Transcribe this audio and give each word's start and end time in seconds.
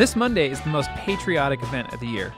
This 0.00 0.16
Monday 0.16 0.48
is 0.48 0.58
the 0.62 0.70
most 0.70 0.88
patriotic 0.92 1.62
event 1.62 1.92
of 1.92 2.00
the 2.00 2.06
year. 2.06 2.32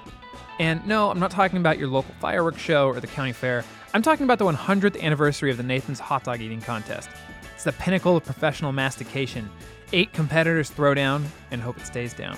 And 0.59 0.85
no, 0.85 1.13
I'm 1.13 1.21
not 1.21 1.31
talking 1.31 1.59
about 1.59 1.79
your 1.79 1.87
local 1.87 2.13
fireworks 2.19 2.61
show 2.61 2.89
or 2.89 2.99
the 2.99 3.07
county 3.07 3.31
fair. 3.31 3.65
I'm 3.95 4.03
talking 4.03 4.25
about 4.25 4.41
the 4.41 4.45
100th 4.45 5.01
anniversary 5.01 5.49
of 5.49 5.59
the 5.59 5.63
Nathan's 5.63 6.01
Hot 6.01 6.25
Dog 6.25 6.41
Eating 6.41 6.61
Contest. 6.61 7.09
It's 7.55 7.63
the 7.63 7.71
pinnacle 7.71 8.17
of 8.17 8.25
professional 8.25 8.73
mastication. 8.73 9.49
Eight 9.93 10.13
competitors 10.13 10.71
throw 10.71 10.93
down 10.93 11.25
and 11.53 11.63
hope 11.63 11.79
it 11.79 11.87
stays 11.87 12.13
down. 12.13 12.37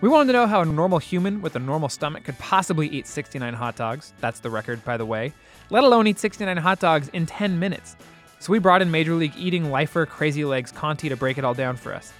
We 0.00 0.08
wanted 0.08 0.28
to 0.28 0.38
know 0.38 0.46
how 0.46 0.62
a 0.62 0.64
normal 0.64 1.00
human 1.00 1.42
with 1.42 1.54
a 1.56 1.58
normal 1.58 1.90
stomach 1.90 2.24
could 2.24 2.38
possibly 2.38 2.88
eat 2.88 3.06
69 3.06 3.52
hot 3.52 3.76
dogs. 3.76 4.14
That's 4.22 4.40
the 4.40 4.48
record, 4.48 4.82
by 4.86 4.96
the 4.96 5.04
way. 5.04 5.34
Let 5.68 5.84
alone 5.84 6.06
eat 6.06 6.18
69 6.18 6.56
hot 6.56 6.80
dogs 6.80 7.08
in 7.08 7.26
10 7.26 7.58
minutes. 7.58 7.94
So 8.38 8.52
we 8.52 8.58
brought 8.58 8.80
in 8.80 8.90
Major 8.90 9.16
League 9.16 9.34
Eating 9.36 9.70
lifer 9.70 10.06
Crazy 10.06 10.46
Legs 10.46 10.72
Conti 10.72 11.10
to 11.10 11.16
break 11.18 11.36
it 11.36 11.44
all 11.44 11.52
down 11.52 11.76
for 11.76 11.92
us. 11.92 12.14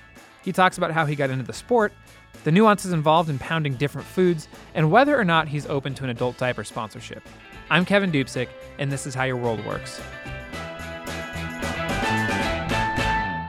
He 0.46 0.52
talks 0.52 0.78
about 0.78 0.92
how 0.92 1.06
he 1.06 1.16
got 1.16 1.30
into 1.30 1.42
the 1.42 1.52
sport, 1.52 1.92
the 2.44 2.52
nuances 2.52 2.92
involved 2.92 3.30
in 3.30 3.38
pounding 3.38 3.74
different 3.74 4.06
foods, 4.06 4.48
and 4.74 4.90
whether 4.90 5.18
or 5.18 5.24
not 5.24 5.48
he's 5.48 5.66
open 5.66 5.94
to 5.94 6.04
an 6.04 6.10
adult 6.10 6.36
diaper 6.38 6.64
sponsorship. 6.64 7.22
I'm 7.70 7.84
Kevin 7.84 8.12
Dupzyk, 8.12 8.48
and 8.78 8.92
this 8.92 9.06
is 9.06 9.14
how 9.14 9.24
your 9.24 9.36
world 9.36 9.64
works. 9.66 10.00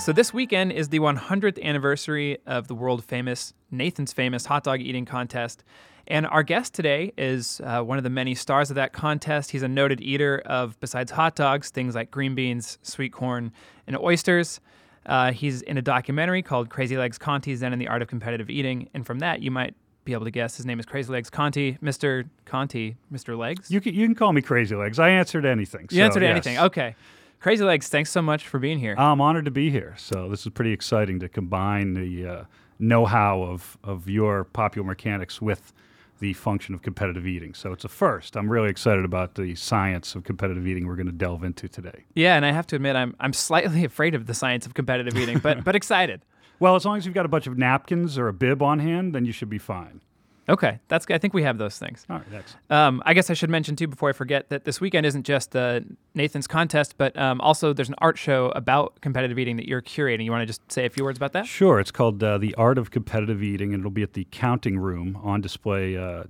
So 0.08 0.14
this 0.14 0.34
weekend 0.34 0.72
is 0.72 0.88
the 0.88 1.00
100th 1.00 1.62
anniversary 1.62 2.38
of 2.48 2.70
the 2.70 2.76
world 2.76 3.04
famous 3.04 3.54
Nathan's 3.72 4.14
famous 4.14 4.46
hot 4.46 4.64
dog 4.64 4.80
eating 4.80 5.04
contest. 5.04 5.66
And 6.08 6.26
our 6.26 6.44
guest 6.44 6.74
today 6.74 7.12
is 7.18 7.60
uh, 7.66 7.82
one 7.82 7.98
of 7.98 8.06
the 8.06 8.10
many 8.10 8.34
stars 8.34 8.70
of 8.70 8.76
that 8.78 8.94
contest. 8.94 9.52
He's 9.52 9.64
a 9.64 9.68
noted 9.68 10.00
eater 10.00 10.42
of, 10.46 10.80
besides 10.80 11.12
hot 11.12 11.36
dogs, 11.36 11.70
things 11.70 11.94
like 11.94 12.10
green 12.10 12.34
beans, 12.36 12.80
sweet 12.82 13.12
corn, 13.12 13.52
and 13.86 13.98
oysters. 13.98 14.62
Uh, 15.08 15.32
he's 15.32 15.62
in 15.62 15.78
a 15.78 15.82
documentary 15.82 16.42
called 16.42 16.70
Crazy 16.70 16.98
Legs 16.98 17.18
Conti 17.18 17.56
Zen 17.56 17.72
and 17.72 17.82
the 17.82 17.88
Art 17.88 18.02
of 18.02 18.08
Competitive 18.08 18.50
Eating. 18.50 18.90
And 18.94 19.06
from 19.06 19.20
that, 19.20 19.42
you 19.42 19.50
might 19.50 19.74
be 20.04 20.14
able 20.14 20.26
to 20.26 20.32
guess 20.32 20.58
his 20.58 20.66
name 20.66 20.80
is 20.80 20.86
Crazy 20.86 21.12
Legs 21.12 21.30
Conti, 21.30 21.78
Mr. 21.82 22.30
Conti, 22.46 22.98
Mr. 23.12 23.38
Legs. 23.38 23.72
You 23.72 23.82
can, 23.82 23.94
you 23.94 24.06
can 24.06 24.16
call 24.16 24.34
me 24.34 24.42
Crazy 24.42 24.76
Legs. 24.76 25.00
I 25.00 25.10
answered 25.10 25.46
anything. 25.46 25.88
You 25.92 25.98
so, 25.98 26.04
answered 26.04 26.24
yes. 26.24 26.32
anything. 26.32 26.58
Okay. 26.60 26.96
Crazy 27.40 27.64
Legs, 27.64 27.88
thanks 27.88 28.10
so 28.10 28.22
much 28.22 28.48
for 28.48 28.60
being 28.60 28.80
here. 28.80 28.96
I'm 28.98 29.22
honored 29.22 29.46
to 29.46 29.52
be 29.52 29.70
here. 29.70 29.96
So 29.98 30.28
this 30.30 30.46
is 30.46 30.52
pretty 30.52 30.74
exciting 30.74 31.20
to 31.20 31.30
combine 31.30 31.94
the 31.94 32.26
uh, 32.26 32.44
know-how 32.80 33.44
of, 33.44 33.78
of 33.84 34.10
your 34.10 34.44
popular 34.46 34.88
mechanics 34.88 35.42
with 35.42 35.72
the 36.20 36.34
function 36.34 36.74
of 36.74 36.82
competitive 36.82 37.26
eating. 37.28 37.54
So 37.54 37.72
it's 37.72 37.86
a 37.86 37.90
first. 37.90 38.36
I'm 38.36 38.50
really 38.50 38.70
excited 38.70 39.06
about 39.06 39.36
the 39.36 39.56
science 39.56 40.16
of 40.16 40.24
competitive 40.24 40.68
eating 40.68 40.88
we're 40.88 40.96
going 40.96 41.08
to 41.08 41.12
delve 41.12 41.44
into 41.44 41.68
today. 41.68 42.06
Yeah, 42.16 42.36
and 42.36 42.46
I 42.46 42.52
have 42.52 42.68
to 42.68 42.76
admit 42.76 42.96
I'm 42.96 43.16
I'm 43.20 43.34
slightly 43.34 43.84
afraid 43.92 44.16
of 44.16 44.26
the 44.26 44.34
science 44.34 44.66
of 44.66 44.74
competitive 44.74 45.18
eating, 45.18 45.40
but 45.40 45.64
but 45.64 45.76
excited. 45.76 46.22
Well, 46.60 46.76
as 46.76 46.86
long 46.86 46.98
as 46.98 47.06
you've 47.06 47.14
got 47.14 47.28
a 47.28 47.30
bunch 47.30 47.46
of 47.46 47.56
napkins 47.56 48.18
or 48.18 48.28
a 48.28 48.34
bib 48.34 48.64
on 48.64 48.80
hand, 48.80 49.14
then 49.14 49.26
you 49.26 49.32
should 49.32 49.50
be 49.50 49.60
fine. 49.60 50.02
Okay, 50.50 50.80
that's. 50.88 51.06
I 51.10 51.18
think 51.18 51.34
we 51.34 51.44
have 51.44 51.58
those 51.58 51.78
things. 51.78 52.06
All 52.10 52.18
right, 52.18 52.26
excellent. 52.34 52.72
Um, 52.72 53.04
I 53.06 53.14
guess 53.14 53.30
I 53.30 53.34
should 53.34 53.50
mention 53.50 53.76
too 53.76 53.88
before 53.88 54.10
I 54.10 54.14
forget 54.14 54.50
that 54.50 54.64
this 54.64 54.80
weekend 54.80 55.06
isn't 55.06 55.24
just 55.24 55.52
the 55.52 55.86
Nathan's 56.16 56.48
contest, 56.48 56.96
but 56.98 57.18
um, 57.18 57.42
also 57.42 57.74
there's 57.74 57.90
an 57.90 57.96
art 57.98 58.18
show 58.18 58.48
about 58.56 59.02
competitive 59.02 59.38
eating 59.38 59.58
that 59.58 59.68
you're 59.68 59.82
curating. 59.82 60.24
You 60.24 60.32
want 60.32 60.44
to 60.44 60.46
just 60.46 60.72
say 60.72 60.86
a 60.86 60.90
few 60.90 61.04
words 61.04 61.18
about 61.18 61.34
that? 61.34 61.48
Sure. 61.48 61.80
It's 61.80 61.92
called 61.92 62.24
uh, 62.24 62.38
The 62.38 62.56
Art 62.56 62.78
of 62.78 62.92
Competitive 62.92 63.44
Eating, 63.44 63.74
and 63.74 63.82
it'll 63.82 63.92
be 63.92 64.04
at 64.04 64.14
the 64.14 64.26
Counting 64.32 64.80
Room 64.80 65.20
on 65.22 65.42
display 65.42 65.98
uh, 65.98 66.24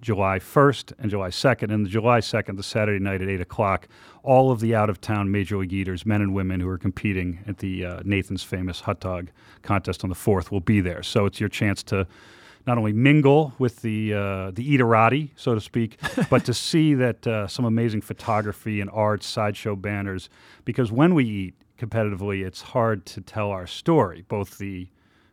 July 0.00 0.38
1st 0.38 0.92
and 1.00 1.10
July 1.10 1.30
2nd. 1.30 1.72
And 1.72 1.84
the 1.84 1.90
July 1.90 2.20
2nd, 2.20 2.56
the 2.56 2.62
Saturday 2.62 3.02
night 3.02 3.20
at 3.20 3.28
8 3.28 3.40
o'clock, 3.40 3.88
all 4.22 4.52
of 4.52 4.60
the 4.60 4.76
out 4.76 4.90
of 4.90 5.00
town 5.00 5.32
Major 5.32 5.56
League 5.56 5.72
Eaters, 5.72 6.06
men 6.06 6.22
and 6.22 6.32
women 6.32 6.60
who 6.60 6.68
are 6.68 6.78
competing 6.78 7.40
at 7.48 7.58
the 7.58 7.84
uh, 7.84 8.00
Nathan's 8.04 8.44
famous 8.44 8.82
hot 8.82 9.00
dog 9.00 9.30
contest 9.62 10.04
on 10.04 10.10
the 10.10 10.16
4th, 10.16 10.52
will 10.52 10.60
be 10.60 10.80
there. 10.80 11.02
So 11.02 11.26
it's 11.26 11.40
your 11.40 11.48
chance 11.48 11.82
to 11.84 12.06
not 12.66 12.78
only 12.78 12.92
mingle 12.92 13.52
with 13.58 13.82
the 13.82 14.12
uh, 14.14 14.50
the 14.50 14.62
eaterati, 14.76 15.30
so 15.36 15.54
to 15.54 15.60
speak, 15.60 15.98
but 16.30 16.44
to 16.44 16.54
see 16.54 16.94
that 16.94 17.26
uh, 17.26 17.46
some 17.46 17.64
amazing 17.64 18.00
photography 18.00 18.80
and 18.80 18.90
art, 18.92 19.22
sideshow 19.22 19.76
banners. 19.76 20.28
Because 20.64 20.90
when 20.90 21.14
we 21.14 21.24
eat 21.24 21.54
competitively, 21.78 22.44
it's 22.44 22.62
hard 22.62 23.04
to 23.06 23.20
tell 23.20 23.50
our 23.50 23.66
story, 23.66 24.24
both 24.28 24.58
the 24.58 24.88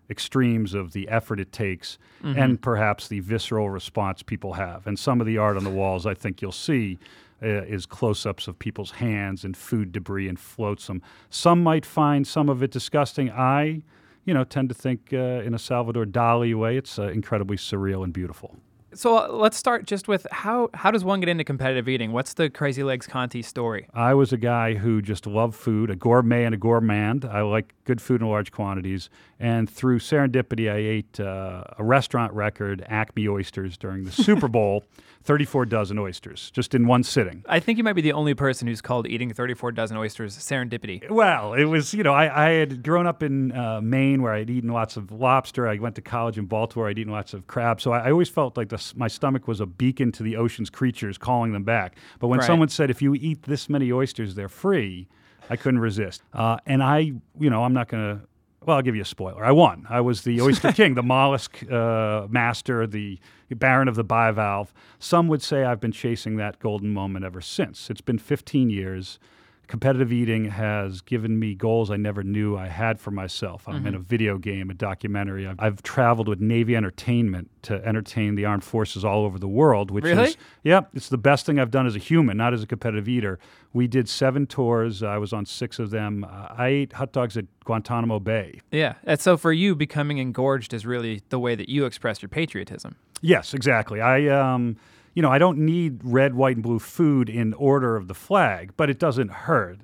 extremes 0.09 0.73
of 0.73 0.91
the 0.93 1.07
effort 1.09 1.39
it 1.39 1.51
takes 1.51 1.97
Mm-hmm. 2.23 2.39
and 2.39 2.61
perhaps 2.61 3.09
the 3.09 3.19
visceral 3.19 3.69
response 3.69 4.23
people 4.23 4.53
have. 4.53 4.87
And 4.87 4.97
some 4.97 5.19
of 5.19 5.27
the 5.27 5.37
art 5.37 5.57
on 5.57 5.65
the 5.65 5.69
walls, 5.69 6.05
I 6.05 6.13
think 6.13 6.41
you'll 6.41 6.53
see. 6.53 6.97
Uh, 7.41 7.63
is 7.67 7.85
close-ups 7.85 8.47
of 8.47 8.57
people's 8.57 8.91
hands 8.91 9.43
and 9.43 9.57
food 9.57 9.91
debris 9.91 10.29
and 10.29 10.39
floats. 10.39 10.85
flotsam. 10.85 11.01
Some 11.29 11.61
might 11.61 11.85
find 11.85 12.25
some 12.25 12.47
of 12.47 12.63
it 12.63 12.71
disgusting. 12.71 13.29
I, 13.29 13.81
you 14.25 14.33
know, 14.33 14.43
tend 14.43 14.69
to 14.69 14.75
think 14.75 15.09
uh, 15.13 15.17
in 15.17 15.53
a 15.53 15.59
Salvador 15.59 16.05
Dali 16.05 16.55
way, 16.55 16.77
it's 16.77 16.97
uh, 16.97 17.07
incredibly 17.07 17.57
surreal 17.57 18.03
and 18.03 18.13
beautiful. 18.13 18.55
So 18.95 19.17
uh, 19.17 19.27
let's 19.29 19.57
start 19.57 19.85
just 19.85 20.07
with 20.07 20.27
how 20.31 20.69
how 20.73 20.91
does 20.91 21.03
one 21.03 21.19
get 21.19 21.29
into 21.29 21.43
competitive 21.43 21.89
eating? 21.89 22.11
What's 22.11 22.35
the 22.35 22.49
Crazy 22.49 22.83
Legs 22.83 23.07
Conti 23.07 23.41
story? 23.41 23.87
I 23.93 24.13
was 24.13 24.31
a 24.31 24.37
guy 24.37 24.75
who 24.75 25.01
just 25.01 25.25
loved 25.25 25.55
food, 25.55 25.89
a 25.89 25.95
gourmet 25.95 26.45
and 26.45 26.53
a 26.53 26.57
gourmand. 26.57 27.25
I 27.25 27.41
like 27.41 27.73
good 27.85 28.01
food 28.01 28.21
in 28.21 28.27
large 28.27 28.51
quantities. 28.51 29.09
And 29.39 29.69
through 29.69 29.99
serendipity, 29.99 30.71
I 30.71 30.77
ate 30.77 31.19
uh, 31.19 31.63
a 31.77 31.83
restaurant 31.83 32.33
record, 32.33 32.85
Acme 32.87 33.27
oysters, 33.27 33.77
during 33.77 34.03
the 34.03 34.11
Super 34.23 34.47
Bowl 34.47 34.83
34 35.23 35.65
dozen 35.67 35.97
oysters, 35.97 36.51
just 36.51 36.75
in 36.75 36.85
one 36.85 37.01
sitting. 37.03 37.43
I 37.47 37.59
think 37.59 37.77
you 37.77 37.83
might 37.83 37.93
be 37.93 38.01
the 38.01 38.11
only 38.13 38.33
person 38.33 38.67
who's 38.67 38.81
called 38.81 39.07
eating 39.07 39.33
34 39.33 39.71
dozen 39.71 39.95
oysters 39.97 40.37
serendipity. 40.37 41.09
Well, 41.09 41.53
it 41.53 41.63
was, 41.65 41.93
you 41.93 42.03
know, 42.03 42.13
I, 42.13 42.47
I 42.47 42.49
had 42.51 42.83
grown 42.83 43.07
up 43.07 43.23
in 43.23 43.51
uh, 43.53 43.79
Maine 43.81 44.21
where 44.21 44.33
I'd 44.33 44.49
eaten 44.49 44.69
lots 44.71 44.97
of 44.97 45.11
lobster. 45.11 45.67
I 45.67 45.77
went 45.77 45.95
to 45.95 46.01
college 46.01 46.37
in 46.37 46.45
Baltimore. 46.45 46.89
I'd 46.89 46.99
eaten 46.99 47.13
lots 47.13 47.33
of 47.33 47.47
crab. 47.47 47.79
So 47.79 47.91
I, 47.93 48.07
I 48.07 48.11
always 48.11 48.29
felt 48.29 48.57
like 48.57 48.69
the, 48.69 48.93
my 48.95 49.07
stomach 49.07 49.47
was 49.47 49.59
a 49.61 49.65
beacon 49.65 50.11
to 50.13 50.23
the 50.23 50.35
ocean's 50.35 50.69
creatures 50.69 51.17
calling 51.17 51.53
them 51.53 51.63
back. 51.63 51.95
But 52.19 52.27
when 52.27 52.39
Right. 52.39 52.45
someone 52.47 52.67
said, 52.69 52.89
if 52.89 53.01
you 53.01 53.13
eat 53.15 53.43
this 53.43 53.69
many 53.69 53.91
oysters, 53.93 54.35
they're 54.35 54.49
free, 54.49 55.07
I 55.49 55.55
couldn't 55.55 55.79
resist. 55.79 56.21
Uh, 56.33 56.57
and 56.65 56.83
I, 56.83 56.97
you 57.39 57.49
know, 57.49 57.63
I'm 57.63 57.73
not 57.73 57.87
going 57.87 58.17
to. 58.19 58.25
Well, 58.65 58.77
I'll 58.77 58.83
give 58.83 58.95
you 58.95 59.01
a 59.01 59.05
spoiler. 59.05 59.43
I 59.43 59.51
won. 59.51 59.85
I 59.89 60.01
was 60.01 60.23
the 60.23 60.39
oyster 60.41 60.71
king, 60.73 60.95
the 60.95 61.03
mollusk 61.03 61.63
uh, 61.69 62.27
master, 62.29 62.87
the 62.87 63.19
baron 63.51 63.87
of 63.87 63.95
the 63.95 64.03
bivalve. 64.03 64.73
Some 64.99 65.27
would 65.27 65.41
say 65.41 65.63
I've 65.63 65.79
been 65.79 65.91
chasing 65.91 66.37
that 66.37 66.59
golden 66.59 66.93
moment 66.93 67.23
ever 67.25 67.41
since. 67.41 67.89
It's 67.89 68.01
been 68.01 68.17
15 68.17 68.69
years. 68.69 69.19
Competitive 69.67 70.11
eating 70.11 70.45
has 70.45 71.01
given 71.01 71.39
me 71.39 71.55
goals 71.55 71.89
I 71.89 71.95
never 71.95 72.21
knew 72.21 72.55
I 72.57 72.67
had 72.67 72.99
for 72.99 73.11
myself. 73.11 73.63
I'm 73.67 73.87
in 73.87 73.95
a 73.95 73.99
video 73.99 74.37
game, 74.37 74.69
a 74.69 74.73
documentary. 74.73 75.47
I've, 75.47 75.55
I've 75.57 75.81
traveled 75.83 76.27
with 76.27 76.39
Navy 76.41 76.75
Entertainment 76.75 77.49
to 77.63 77.83
entertain 77.85 78.35
the 78.35 78.45
armed 78.45 78.63
forces 78.63 79.05
all 79.05 79.23
over 79.25 79.39
the 79.39 79.47
world, 79.47 79.89
which 79.89 80.03
Really? 80.03 80.29
is 80.29 80.37
yeah, 80.63 80.81
it's 80.93 81.09
the 81.09 81.17
best 81.17 81.45
thing 81.45 81.59
I've 81.59 81.71
done 81.71 81.87
as 81.87 81.95
a 81.95 81.99
human, 81.99 82.35
not 82.37 82.53
as 82.53 82.61
a 82.61 82.67
competitive 82.67 83.07
eater. 83.07 83.39
We 83.71 83.87
did 83.87 84.09
seven 84.09 84.45
tours. 84.47 85.01
I 85.01 85.17
was 85.17 85.31
on 85.33 85.45
six 85.45 85.79
of 85.79 85.89
them. 85.91 86.23
Uh, 86.25 86.47
I 86.57 86.67
ate 86.67 86.93
hot 86.93 87.13
dogs 87.13 87.37
at 87.37 87.45
Guantanamo 87.63 88.19
Bay. 88.19 88.59
Yeah. 88.69 88.95
And 89.05 89.19
so 89.19 89.37
for 89.37 89.53
you, 89.53 89.75
becoming 89.75 90.17
engorged 90.17 90.73
is 90.73 90.85
really 90.85 91.21
the 91.29 91.39
way 91.39 91.55
that 91.55 91.69
you 91.69 91.85
express 91.85 92.21
your 92.21 92.29
patriotism. 92.29 92.95
Yes, 93.21 93.53
exactly. 93.53 94.01
I, 94.01 94.27
um, 94.27 94.75
you 95.13 95.21
know, 95.21 95.29
I 95.29 95.37
don't 95.37 95.59
need 95.59 95.99
red, 96.03 96.33
white, 96.35 96.55
and 96.55 96.63
blue 96.63 96.79
food 96.79 97.29
in 97.29 97.53
order 97.53 97.95
of 97.95 98.07
the 98.07 98.13
flag, 98.15 98.71
but 98.77 98.89
it 98.89 98.99
doesn't 98.99 99.29
hurt. 99.31 99.79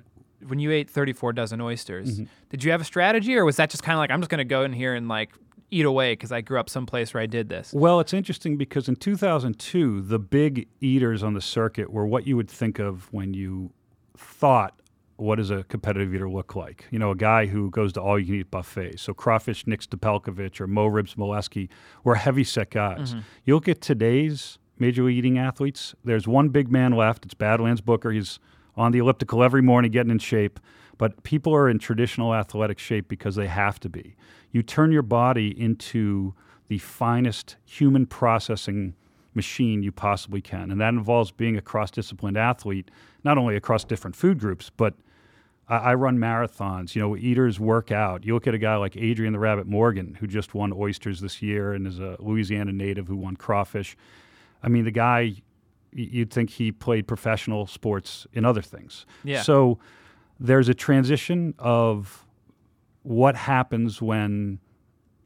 When 0.46 0.58
you 0.58 0.70
ate 0.70 0.88
34 0.90 1.32
dozen 1.34 1.60
oysters, 1.60 2.20
Mm-hmm. 2.20 2.24
did 2.48 2.64
you 2.64 2.70
have 2.72 2.80
a 2.80 2.84
strategy 2.84 3.36
or 3.36 3.44
was 3.44 3.56
that 3.56 3.70
just 3.70 3.82
kind 3.82 3.94
of 3.94 3.98
like, 3.98 4.10
I'm 4.10 4.20
just 4.20 4.30
going 4.30 4.38
to 4.38 4.44
go 4.44 4.62
in 4.64 4.72
here 4.72 4.94
and 4.94 5.06
like 5.06 5.30
eat 5.70 5.84
away 5.84 6.12
because 6.12 6.32
I 6.32 6.40
grew 6.40 6.58
up 6.58 6.68
someplace 6.70 7.12
where 7.14 7.22
I 7.22 7.26
did 7.26 7.48
this? 7.48 7.72
Well, 7.74 8.00
it's 8.00 8.12
interesting 8.14 8.56
because 8.56 8.88
in 8.88 8.96
2002, 8.96 10.00
the 10.00 10.18
big 10.18 10.66
eaters 10.80 11.22
on 11.22 11.34
the 11.34 11.40
circuit 11.40 11.92
were 11.92 12.06
what 12.06 12.26
you 12.26 12.36
would 12.36 12.50
think 12.50 12.78
of 12.78 13.06
when 13.12 13.34
you 13.34 13.70
thought, 14.16 14.74
what 15.16 15.36
does 15.36 15.50
a 15.50 15.64
competitive 15.64 16.14
eater 16.14 16.30
look 16.30 16.56
like? 16.56 16.86
You 16.90 16.98
know, 16.98 17.10
a 17.10 17.14
guy 17.16 17.44
who 17.46 17.68
goes 17.70 17.92
to 17.92 18.00
all 18.00 18.18
you 18.18 18.24
can 18.24 18.34
eat 18.36 18.50
buffets. 18.50 19.02
So 19.02 19.12
Crawfish 19.12 19.66
Nick 19.66 19.80
Stapelkovich 19.82 20.60
or 20.60 20.66
Mo 20.66 20.86
Ribs 20.86 21.14
Molesky 21.14 21.68
were 22.02 22.14
heavy 22.14 22.42
set 22.44 22.70
guys. 22.70 23.14
You 23.44 23.54
look 23.54 23.68
at 23.68 23.82
today's 23.82 24.58
major 24.80 25.08
eating 25.08 25.38
athletes, 25.38 25.94
there's 26.04 26.26
one 26.26 26.48
big 26.48 26.70
man 26.70 26.92
left. 26.92 27.24
It's 27.24 27.34
Badlands 27.34 27.80
Booker. 27.80 28.10
He's 28.10 28.38
on 28.76 28.92
the 28.92 28.98
elliptical 28.98 29.42
every 29.42 29.62
morning 29.62 29.90
getting 29.90 30.10
in 30.10 30.18
shape. 30.18 30.58
But 30.98 31.22
people 31.22 31.54
are 31.54 31.68
in 31.68 31.78
traditional 31.78 32.34
athletic 32.34 32.78
shape 32.78 33.08
because 33.08 33.34
they 33.34 33.46
have 33.46 33.80
to 33.80 33.88
be. 33.88 34.16
You 34.50 34.62
turn 34.62 34.92
your 34.92 35.02
body 35.02 35.48
into 35.58 36.34
the 36.68 36.78
finest 36.78 37.56
human 37.64 38.06
processing 38.06 38.94
machine 39.34 39.82
you 39.82 39.92
possibly 39.92 40.40
can. 40.40 40.70
And 40.70 40.80
that 40.80 40.90
involves 40.90 41.30
being 41.30 41.56
a 41.56 41.62
cross 41.62 41.90
disciplined 41.90 42.36
athlete, 42.36 42.90
not 43.24 43.38
only 43.38 43.56
across 43.56 43.84
different 43.84 44.16
food 44.16 44.38
groups, 44.38 44.70
but 44.76 44.94
I, 45.68 45.76
I 45.76 45.94
run 45.94 46.18
marathons. 46.18 46.94
You 46.94 47.02
know, 47.02 47.16
eaters 47.16 47.58
work 47.58 47.90
out. 47.90 48.24
You 48.24 48.34
look 48.34 48.46
at 48.46 48.54
a 48.54 48.58
guy 48.58 48.76
like 48.76 48.96
Adrian 48.96 49.32
the 49.32 49.38
Rabbit 49.38 49.66
Morgan, 49.66 50.16
who 50.20 50.26
just 50.26 50.54
won 50.54 50.72
oysters 50.72 51.20
this 51.20 51.40
year 51.40 51.72
and 51.72 51.86
is 51.86 51.98
a 51.98 52.16
Louisiana 52.18 52.72
native 52.72 53.08
who 53.08 53.16
won 53.16 53.36
crawfish. 53.36 53.96
I 54.62 54.68
mean, 54.68 54.84
the 54.84 54.90
guy, 54.90 55.34
you'd 55.92 56.32
think 56.32 56.50
he 56.50 56.72
played 56.72 57.06
professional 57.06 57.66
sports 57.66 58.26
in 58.32 58.44
other 58.44 58.62
things. 58.62 59.06
Yeah. 59.24 59.42
So 59.42 59.78
there's 60.38 60.68
a 60.68 60.74
transition 60.74 61.54
of 61.58 62.26
what 63.02 63.34
happens 63.34 64.02
when 64.02 64.58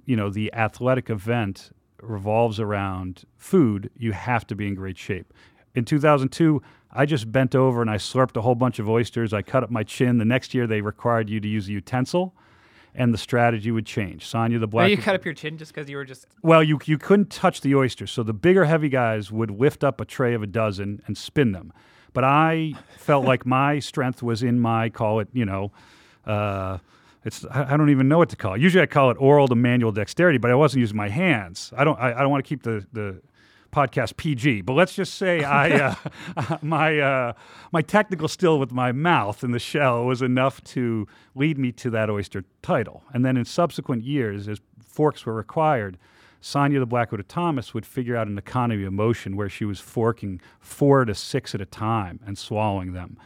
you 0.07 0.17
know 0.17 0.31
the 0.31 0.53
athletic 0.55 1.11
event 1.11 1.71
revolves 2.03 2.61
around 2.61 3.25
food, 3.37 3.91
you 3.97 4.13
have 4.13 4.47
to 4.47 4.55
be 4.55 4.67
in 4.67 4.75
great 4.75 4.99
shape. 4.99 5.33
In 5.75 5.85
2002, 5.85 6.63
I 6.93 7.07
just 7.07 7.33
bent 7.33 7.55
over 7.55 7.81
and 7.81 7.91
I 7.91 7.97
slurped 7.97 8.37
a 8.37 8.43
whole 8.43 8.55
bunch 8.55 8.79
of 8.79 8.89
oysters. 8.89 9.33
I 9.33 9.43
cut 9.43 9.65
up 9.65 9.71
my 9.71 9.83
chin. 9.83 10.19
The 10.19 10.25
next 10.25 10.55
year, 10.55 10.67
they 10.67 10.81
required 10.81 11.29
you 11.29 11.41
to 11.41 11.49
use 11.49 11.69
a 11.69 11.73
utensil, 11.73 12.35
and 12.95 13.13
the 13.13 13.19
strategy 13.19 13.71
would 13.71 13.87
change. 13.87 14.27
Sonya 14.27 14.59
the 14.59 14.67
black. 14.67 14.85
Oh, 14.85 14.89
you 14.89 14.97
cut 14.97 15.15
up 15.15 15.25
your 15.25 15.35
chin 15.35 15.59
just 15.59 15.75
because 15.75 15.89
you 15.89 15.97
were 15.97 16.05
just. 16.05 16.27
Well, 16.43 16.63
you 16.63 16.79
you 16.85 16.99
couldn't 16.99 17.31
touch 17.31 17.61
the 17.61 17.75
oysters, 17.75 18.11
so 18.11 18.23
the 18.23 18.33
bigger, 18.33 18.65
heavy 18.65 18.89
guys 18.89 19.33
would 19.33 19.51
lift 19.51 19.83
up 19.83 20.01
a 20.01 20.05
tray 20.05 20.35
of 20.35 20.43
a 20.43 20.47
dozen 20.47 21.03
and 21.07 21.17
spin 21.19 21.53
them. 21.53 21.73
But 22.13 22.25
I 22.25 22.75
felt 22.99 23.25
like 23.25 23.45
my 23.45 23.79
strength 23.81 24.23
was 24.23 24.43
in 24.43 24.61
my 24.61 24.89
call 24.89 25.21
it, 25.21 25.29
you 25.33 25.45
know, 25.45 25.73
uh, 26.27 26.79
it's 27.25 27.45
I 27.51 27.75
I 27.75 27.77
don't 27.77 27.91
even 27.91 28.09
know 28.09 28.19
what 28.19 28.29
to 28.31 28.37
call 28.37 28.55
it. 28.55 28.61
Usually, 28.61 28.83
I 28.83 28.87
call 28.87 29.11
it 29.11 29.17
oral 29.19 29.49
to 29.49 29.55
manual 29.55 29.93
dexterity, 29.93 30.39
but 30.39 30.51
I 30.51 30.55
wasn't 30.55 30.81
using 30.81 30.97
my 30.97 31.09
hands. 31.09 31.73
I 31.77 31.85
don't 31.85 31.99
I, 31.99 32.13
I 32.13 32.21
don't 32.21 32.31
want 32.31 32.45
to 32.45 32.49
keep 32.49 32.63
the 32.63 32.87
the 32.93 33.21
podcast 33.75 34.17
PG, 34.17 34.63
but 34.63 34.75
let's 34.75 34.95
just 34.95 35.15
say 35.15 35.43
I 35.45 35.97
uh, 36.37 36.59
my 36.63 36.99
uh, 36.99 37.33
my 37.73 37.83
technical 37.83 38.29
skill 38.29 38.59
with 38.59 38.73
my 38.73 38.93
mouth 38.93 39.43
in 39.43 39.51
the 39.51 39.59
shell 39.59 40.05
was 40.05 40.23
enough 40.23 40.63
to 40.65 41.07
lead 41.35 41.59
me 41.59 41.73
to 41.73 41.91
that 41.91 42.09
oyster 42.09 42.45
title. 42.63 43.03
And 43.13 43.25
then 43.25 43.37
in 43.37 43.45
subsequent 43.45 44.05
years, 44.05 44.49
as 44.49 44.61
forks 44.87 45.27
were 45.27 45.35
required, 45.35 45.99
Sonya 46.41 46.79
the 46.79 46.87
Black 46.87 47.11
Widow 47.11 47.25
Thomas 47.27 47.75
would 47.75 47.87
figure 47.87 48.17
out 48.17 48.29
an 48.29 48.39
economy 48.39 48.85
of 48.85 48.93
motion 48.93 49.35
where 49.35 49.49
she 49.49 49.65
was 49.65 49.81
forking 49.81 50.41
four 50.61 51.05
to 51.05 51.15
six 51.15 51.55
at 51.55 51.61
a 51.61 51.67
time 51.67 52.21
and 52.27 52.39
swallowing 52.39 52.93
them. 52.93 53.19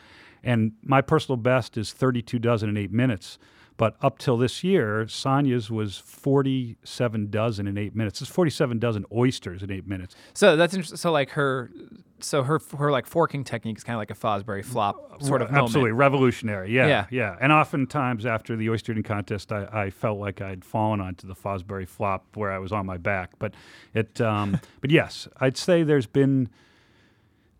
And 0.42 0.72
my 0.82 1.00
personal 1.00 1.36
best 1.36 1.76
is 1.76 1.92
32 1.92 2.38
dozen 2.38 2.68
in 2.68 2.76
eight 2.76 2.92
minutes. 2.92 3.38
But 3.78 3.96
up 4.02 4.18
till 4.18 4.36
this 4.36 4.62
year, 4.62 5.06
Sonya's 5.08 5.70
was 5.70 5.96
47 5.98 7.30
dozen 7.30 7.66
in 7.66 7.78
eight 7.78 7.94
minutes. 7.94 8.20
It's 8.20 8.30
47 8.30 8.78
dozen 8.78 9.04
oysters 9.14 9.62
in 9.62 9.70
eight 9.70 9.86
minutes. 9.86 10.14
So 10.34 10.56
that's 10.56 10.74
interesting. 10.74 10.96
So 10.98 11.12
like 11.12 11.30
her, 11.30 11.70
so 12.18 12.42
her 12.42 12.60
her 12.76 12.90
like 12.90 13.06
forking 13.06 13.44
technique 13.44 13.78
is 13.78 13.84
kind 13.84 13.94
of 13.94 14.00
like 14.00 14.10
a 14.10 14.14
Fosbury 14.14 14.64
flop 14.64 15.22
sort 15.22 15.42
of 15.42 15.50
moment. 15.50 15.64
Absolutely 15.66 15.92
revolutionary. 15.92 16.72
Yeah, 16.74 16.88
Yeah. 16.88 17.06
yeah, 17.10 17.36
And 17.40 17.52
oftentimes 17.52 18.26
after 18.26 18.56
the 18.56 18.68
oyster 18.68 18.90
eating 18.92 19.04
contest, 19.04 19.52
I, 19.52 19.68
I 19.72 19.90
felt 19.90 20.18
like 20.18 20.40
I'd 20.40 20.64
fallen 20.64 21.00
onto 21.00 21.28
the 21.28 21.34
Fosbury 21.36 21.86
flop 21.88 22.24
where 22.36 22.50
I 22.50 22.58
was 22.58 22.72
on 22.72 22.84
my 22.84 22.96
back. 22.96 23.30
But 23.38 23.54
it, 23.94 24.20
um, 24.20 24.60
but 24.80 24.90
yes, 24.90 25.28
I'd 25.40 25.56
say 25.56 25.84
there's 25.84 26.06
been 26.08 26.48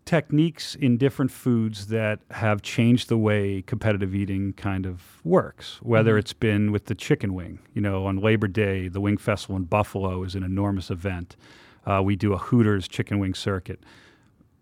techniques 0.09 0.73
in 0.73 0.97
different 0.97 1.29
foods 1.29 1.87
that 1.87 2.19
have 2.31 2.63
changed 2.63 3.09
the 3.09 3.17
way 3.17 3.61
competitive 3.61 4.15
eating 4.15 4.53
kind 4.53 4.87
of 4.87 5.21
works. 5.23 5.79
Whether 5.83 6.17
it's 6.17 6.33
been 6.33 6.71
with 6.71 6.85
the 6.85 6.95
chicken 6.95 7.35
wing, 7.35 7.59
you 7.73 7.81
know, 7.81 8.07
on 8.07 8.17
Labor 8.17 8.47
Day, 8.47 8.87
the 8.87 8.99
Wing 8.99 9.17
Festival 9.17 9.55
in 9.55 9.65
Buffalo 9.65 10.23
is 10.23 10.33
an 10.33 10.43
enormous 10.43 10.89
event. 10.89 11.37
Uh, 11.85 12.01
we 12.03 12.15
do 12.15 12.33
a 12.33 12.37
Hooters 12.37 12.87
chicken 12.87 13.19
wing 13.19 13.35
circuit 13.35 13.79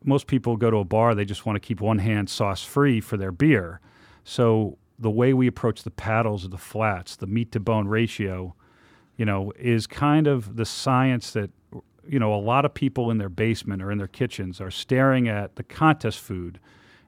most 0.03 0.27
people 0.27 0.55
go 0.57 0.71
to 0.71 0.77
a 0.77 0.83
bar, 0.83 1.15
they 1.15 1.25
just 1.25 1.45
want 1.45 1.55
to 1.55 1.59
keep 1.59 1.81
one 1.81 1.99
hand 1.99 2.29
sauce 2.29 2.63
free 2.63 3.01
for 3.01 3.17
their 3.17 3.31
beer. 3.31 3.79
So 4.23 4.77
the 4.99 5.11
way 5.11 5.33
we 5.33 5.47
approach 5.47 5.83
the 5.83 5.91
paddles 5.91 6.45
or 6.45 6.49
the 6.49 6.57
flats, 6.57 7.15
the 7.15 7.27
meat 7.27 7.51
to 7.51 7.59
bone 7.59 7.87
ratio, 7.87 8.55
you 9.17 9.25
know, 9.25 9.51
is 9.57 9.87
kind 9.87 10.27
of 10.27 10.55
the 10.55 10.65
science 10.65 11.31
that 11.31 11.49
you 12.09 12.19
know 12.19 12.33
a 12.33 12.39
lot 12.39 12.65
of 12.65 12.73
people 12.73 13.11
in 13.11 13.17
their 13.17 13.29
basement 13.29 13.81
or 13.81 13.91
in 13.91 13.97
their 13.97 14.07
kitchens 14.07 14.59
are 14.61 14.71
staring 14.71 15.27
at 15.27 15.55
the 15.55 15.63
contest 15.63 16.19
food 16.19 16.59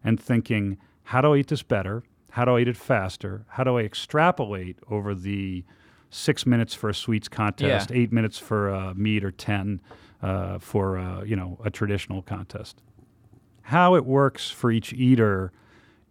and 0.04 0.20
thinking, 0.20 0.78
how 1.04 1.22
do 1.22 1.34
I 1.34 1.38
eat 1.38 1.48
this 1.48 1.64
better? 1.64 2.04
How 2.32 2.46
do 2.46 2.56
I 2.56 2.62
eat 2.62 2.68
it 2.68 2.78
faster? 2.78 3.46
How 3.50 3.64
do 3.64 3.78
I 3.78 3.82
extrapolate 3.82 4.78
over 4.90 5.16
the 5.16 5.64
six 6.10 6.46
minutes 6.46 6.74
for 6.74 6.90
a 6.90 6.94
sweets 6.94 7.28
contest, 7.28 7.92
eight 7.92 8.12
minutes 8.12 8.38
for 8.38 8.74
uh, 8.74 8.94
meat, 8.94 9.24
or 9.24 9.32
ten 9.32 9.82
uh, 10.22 10.60
for 10.60 10.98
uh, 10.98 11.24
you 11.24 11.36
know 11.36 11.60
a 11.64 11.70
traditional 11.70 12.22
contest? 12.22 12.82
How 13.64 13.96
it 13.96 14.06
works 14.06 14.50
for 14.50 14.72
each 14.72 14.94
eater 14.94 15.52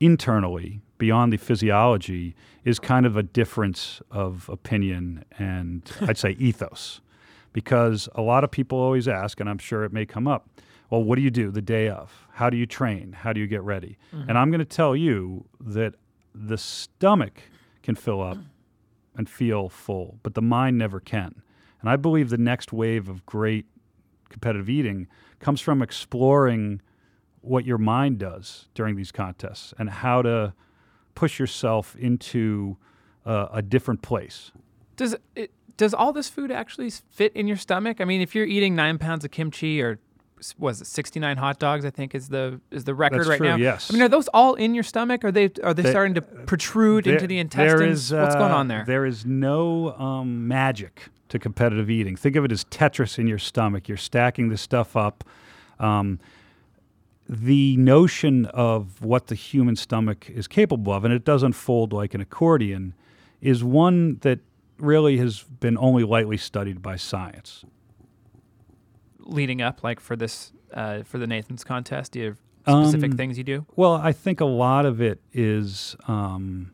internally, 0.01 0.81
beyond 0.99 1.33
the 1.33 1.37
physiology, 1.37 2.35
is 2.65 2.79
kind 2.79 3.07
of 3.07 3.17
a 3.17 3.23
difference 3.23 4.01
of 4.11 4.49
opinion 4.49 5.25
and 5.39 5.91
I'd 6.03 6.19
say 6.19 6.31
ethos. 6.39 7.01
Because 7.59 8.09
a 8.15 8.23
lot 8.23 8.45
of 8.45 8.53
people 8.53 8.79
always 8.79 9.09
ask, 9.09 9.41
and 9.41 9.51
I'm 9.51 9.59
sure 9.59 9.83
it 9.83 9.93
may 9.93 10.07
come 10.07 10.29
up, 10.29 10.49
well, 10.91 11.03
what 11.03 11.17
do 11.17 11.23
you 11.23 11.31
do 11.31 11.51
the 11.51 11.61
day 11.61 11.89
of? 11.89 12.27
How 12.35 12.51
do 12.51 12.57
you 12.57 12.67
train? 12.67 13.13
How 13.13 13.33
do 13.33 13.41
you 13.41 13.49
get 13.49 13.63
ready? 13.63 13.99
And 14.13 14.39
I'm 14.39 14.51
going 14.51 14.61
to 14.61 14.65
tell 14.65 14.95
you 14.95 15.45
that 15.59 15.95
the 16.33 16.57
stomach 16.57 17.43
can 17.83 17.97
fill 17.97 18.23
up 18.23 18.39
and 19.17 19.29
feel 19.29 19.69
full, 19.69 20.21
but 20.23 20.35
the 20.35 20.43
mind 20.43 20.79
never 20.79 21.01
can. 21.01 21.43
And 21.81 21.91
I 21.91 21.97
believe 21.97 22.31
the 22.31 22.39
next 22.39 22.73
wave 22.73 23.09
of 23.09 23.27
great 23.27 23.67
competitive 24.29 24.71
eating 24.71 25.09
comes 25.41 25.61
from 25.61 25.83
exploring 25.83 26.81
what 27.41 27.65
your 27.65 27.79
mind 27.79 28.19
does 28.19 28.69
during 28.75 28.95
these 28.95 29.11
contests 29.11 29.75
and 29.79 29.91
how 29.91 30.23
to 30.23 30.55
push 31.17 31.41
yourself 31.41 31.97
into 31.97 32.77
uh, 33.27 33.49
a 33.53 33.63
different 33.63 34.01
place. 34.03 34.53
Does 34.95 35.17
it? 35.35 35.51
Does 35.79 35.95
all 35.95 36.13
this 36.13 36.29
food 36.29 36.51
actually 36.51 36.91
fit 36.91 37.33
in 37.35 37.47
your 37.49 37.57
stomach? 37.57 38.01
I 38.01 38.05
mean, 38.05 38.21
if 38.21 38.35
you're 38.35 38.45
eating 38.45 38.75
nine 38.77 38.99
pounds 38.99 39.25
of 39.25 39.31
kimchi 39.31 39.81
or 39.81 39.99
was 40.59 40.81
it 40.81 40.87
69 40.87 41.37
hot 41.37 41.59
dogs? 41.59 41.85
I 41.85 41.91
think 41.91 42.15
is 42.15 42.29
the 42.29 42.61
is 42.71 42.85
the 42.85 42.95
record 42.95 43.21
That's 43.21 43.29
right 43.29 43.39
true, 43.39 43.49
now. 43.49 43.57
yes. 43.57 43.91
I 43.91 43.95
mean, 43.95 44.03
are 44.03 44.09
those 44.09 44.29
all 44.29 44.55
in 44.55 44.75
your 44.75 44.85
stomach? 44.85 45.25
Are 45.25 45.33
they 45.33 45.51
are 45.63 45.73
they, 45.73 45.83
They- 45.83 45.91
starting 45.91 46.15
to 46.15 46.23
protrude 46.23 47.07
into 47.07 47.27
the 47.27 47.39
intestines? 47.39 47.81
There 47.81 47.89
is, 47.89 48.13
What's 48.13 48.35
going 48.35 48.53
uh, 48.53 48.57
on 48.57 48.69
there? 48.69 48.85
There 48.87 49.07
is 49.07 49.25
no 49.25 49.95
um, 49.97 50.47
magic 50.47 51.05
to 51.29 51.39
competitive 51.39 51.89
eating. 51.89 52.17
Think 52.17 52.37
of 52.37 52.45
it 52.45 52.53
as 52.53 52.65
Tetris 52.65 53.19
in 53.19 53.27
your 53.27 53.39
stomach. 53.39 53.89
You're 53.89 53.97
stacking 53.97 54.49
this 54.49 54.61
stuff 54.61 54.97
up. 54.97 55.25
Um, 55.79 56.19
the 57.29 57.77
notion 57.77 58.47
of 58.47 59.03
what 59.05 59.27
the 59.27 59.35
human 59.35 59.77
stomach 59.77 60.31
is 60.31 60.49
capable 60.49 60.93
of, 60.93 61.05
and 61.05 61.13
it 61.13 61.25
does 61.25 61.43
unfold 61.43 61.93
like 61.93 62.15
an 62.15 62.21
accordion, 62.21 62.95
is 63.41 63.63
one 63.63 64.17
that 64.23 64.41
really 64.79 65.19
has 65.19 65.43
been 65.43 65.77
only 65.79 66.05
lightly 66.05 66.37
studied 66.37 66.83
by 66.83 66.97
science. 66.97 67.65
Leading 69.21 69.61
up, 69.61 69.83
like 69.83 70.01
for 70.01 70.17
this 70.17 70.53
uh, 70.73 71.03
for 71.03 71.19
the 71.19 71.27
Nathan's 71.27 71.65
contest, 71.65 72.13
do 72.13 72.19
you 72.21 72.25
have 72.27 72.39
specific 72.63 73.13
Um, 73.13 73.17
things 73.17 73.39
you 73.39 73.45
do? 73.45 73.67
Well, 73.77 73.95
I 73.95 74.13
think 74.13 74.41
a 74.41 74.45
lot 74.45 74.87
of 74.87 75.01
it 75.01 75.21
is 75.33 75.97
um, 76.07 76.73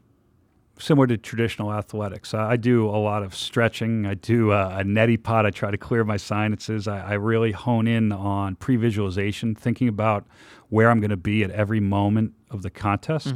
similar 0.78 1.06
to 1.06 1.16
traditional 1.16 1.72
athletics. 1.72 2.34
I, 2.34 2.52
I 2.52 2.56
do 2.56 2.88
a 2.88 2.98
lot 2.98 3.22
of 3.22 3.34
stretching. 3.34 4.06
I 4.06 4.14
do 4.14 4.52
uh, 4.52 4.79
a 4.81 4.84
neti 4.84 5.20
pot. 5.20 5.46
I 5.46 5.50
try 5.50 5.70
to 5.70 5.79
clear 5.79 6.05
my 6.05 6.17
sinuses. 6.17 6.86
I, 6.88 7.00
I 7.00 7.12
really 7.14 7.52
hone 7.52 7.86
in 7.86 8.12
on 8.12 8.56
pre-visualization, 8.56 9.55
thinking 9.55 9.88
about 9.88 10.26
where 10.69 10.90
I'm 10.90 11.00
going 11.00 11.10
to 11.10 11.17
be 11.17 11.44
at 11.44 11.50
every 11.50 11.81
moment 11.81 12.34
of 12.50 12.62
the 12.62 12.70
contest. 12.70 13.34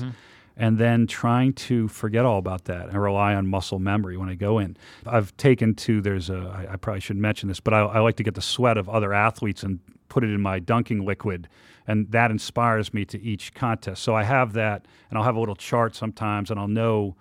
And 0.61 0.77
then 0.77 1.07
trying 1.07 1.53
to 1.55 1.87
forget 1.87 2.25
all 2.25 2.39
about 2.39 2.65
that 2.65 2.89
and 2.89 3.01
rely 3.01 3.35
on 3.35 3.47
muscle 3.47 3.79
memory 3.79 4.17
when 4.17 4.29
I 4.29 4.35
go 4.35 4.59
in. 4.59 4.77
I've 5.07 5.37
taken 5.37 5.75
to 5.77 6.01
there's 6.01 6.31
a 6.31 6.67
I, 6.69 6.73
I 6.73 6.77
probably 6.77 6.99
shouldn't 7.01 7.23
mention 7.23 7.49
this, 7.49 7.61
but 7.61 7.73
I, 7.73 7.79
I 7.83 8.01
like 8.01 8.17
to 8.17 8.25
get 8.25 8.35
the 8.35 8.43
sweat 8.43 8.77
of 8.77 8.89
other 8.89 9.13
athletes 9.13 9.63
and 9.63 9.79
put 10.09 10.25
it 10.25 10.31
in 10.31 10.41
my 10.41 10.59
dunking 10.59 11.05
liquid, 11.07 11.49
and 11.87 12.11
that 12.11 12.33
inspires 12.33 12.93
me 12.93 13.05
to 13.05 13.23
each 13.23 13.55
contest. 13.55 14.03
So 14.03 14.17
I 14.17 14.25
have 14.25 14.53
that, 14.55 14.85
and 15.11 15.17
I'll 15.19 15.25
have 15.25 15.37
a 15.37 15.41
little 15.41 15.55
chart 15.55 15.95
sometimes, 15.95 16.51
and 16.51 16.59
I'll 16.59 16.67
know, 16.67 17.15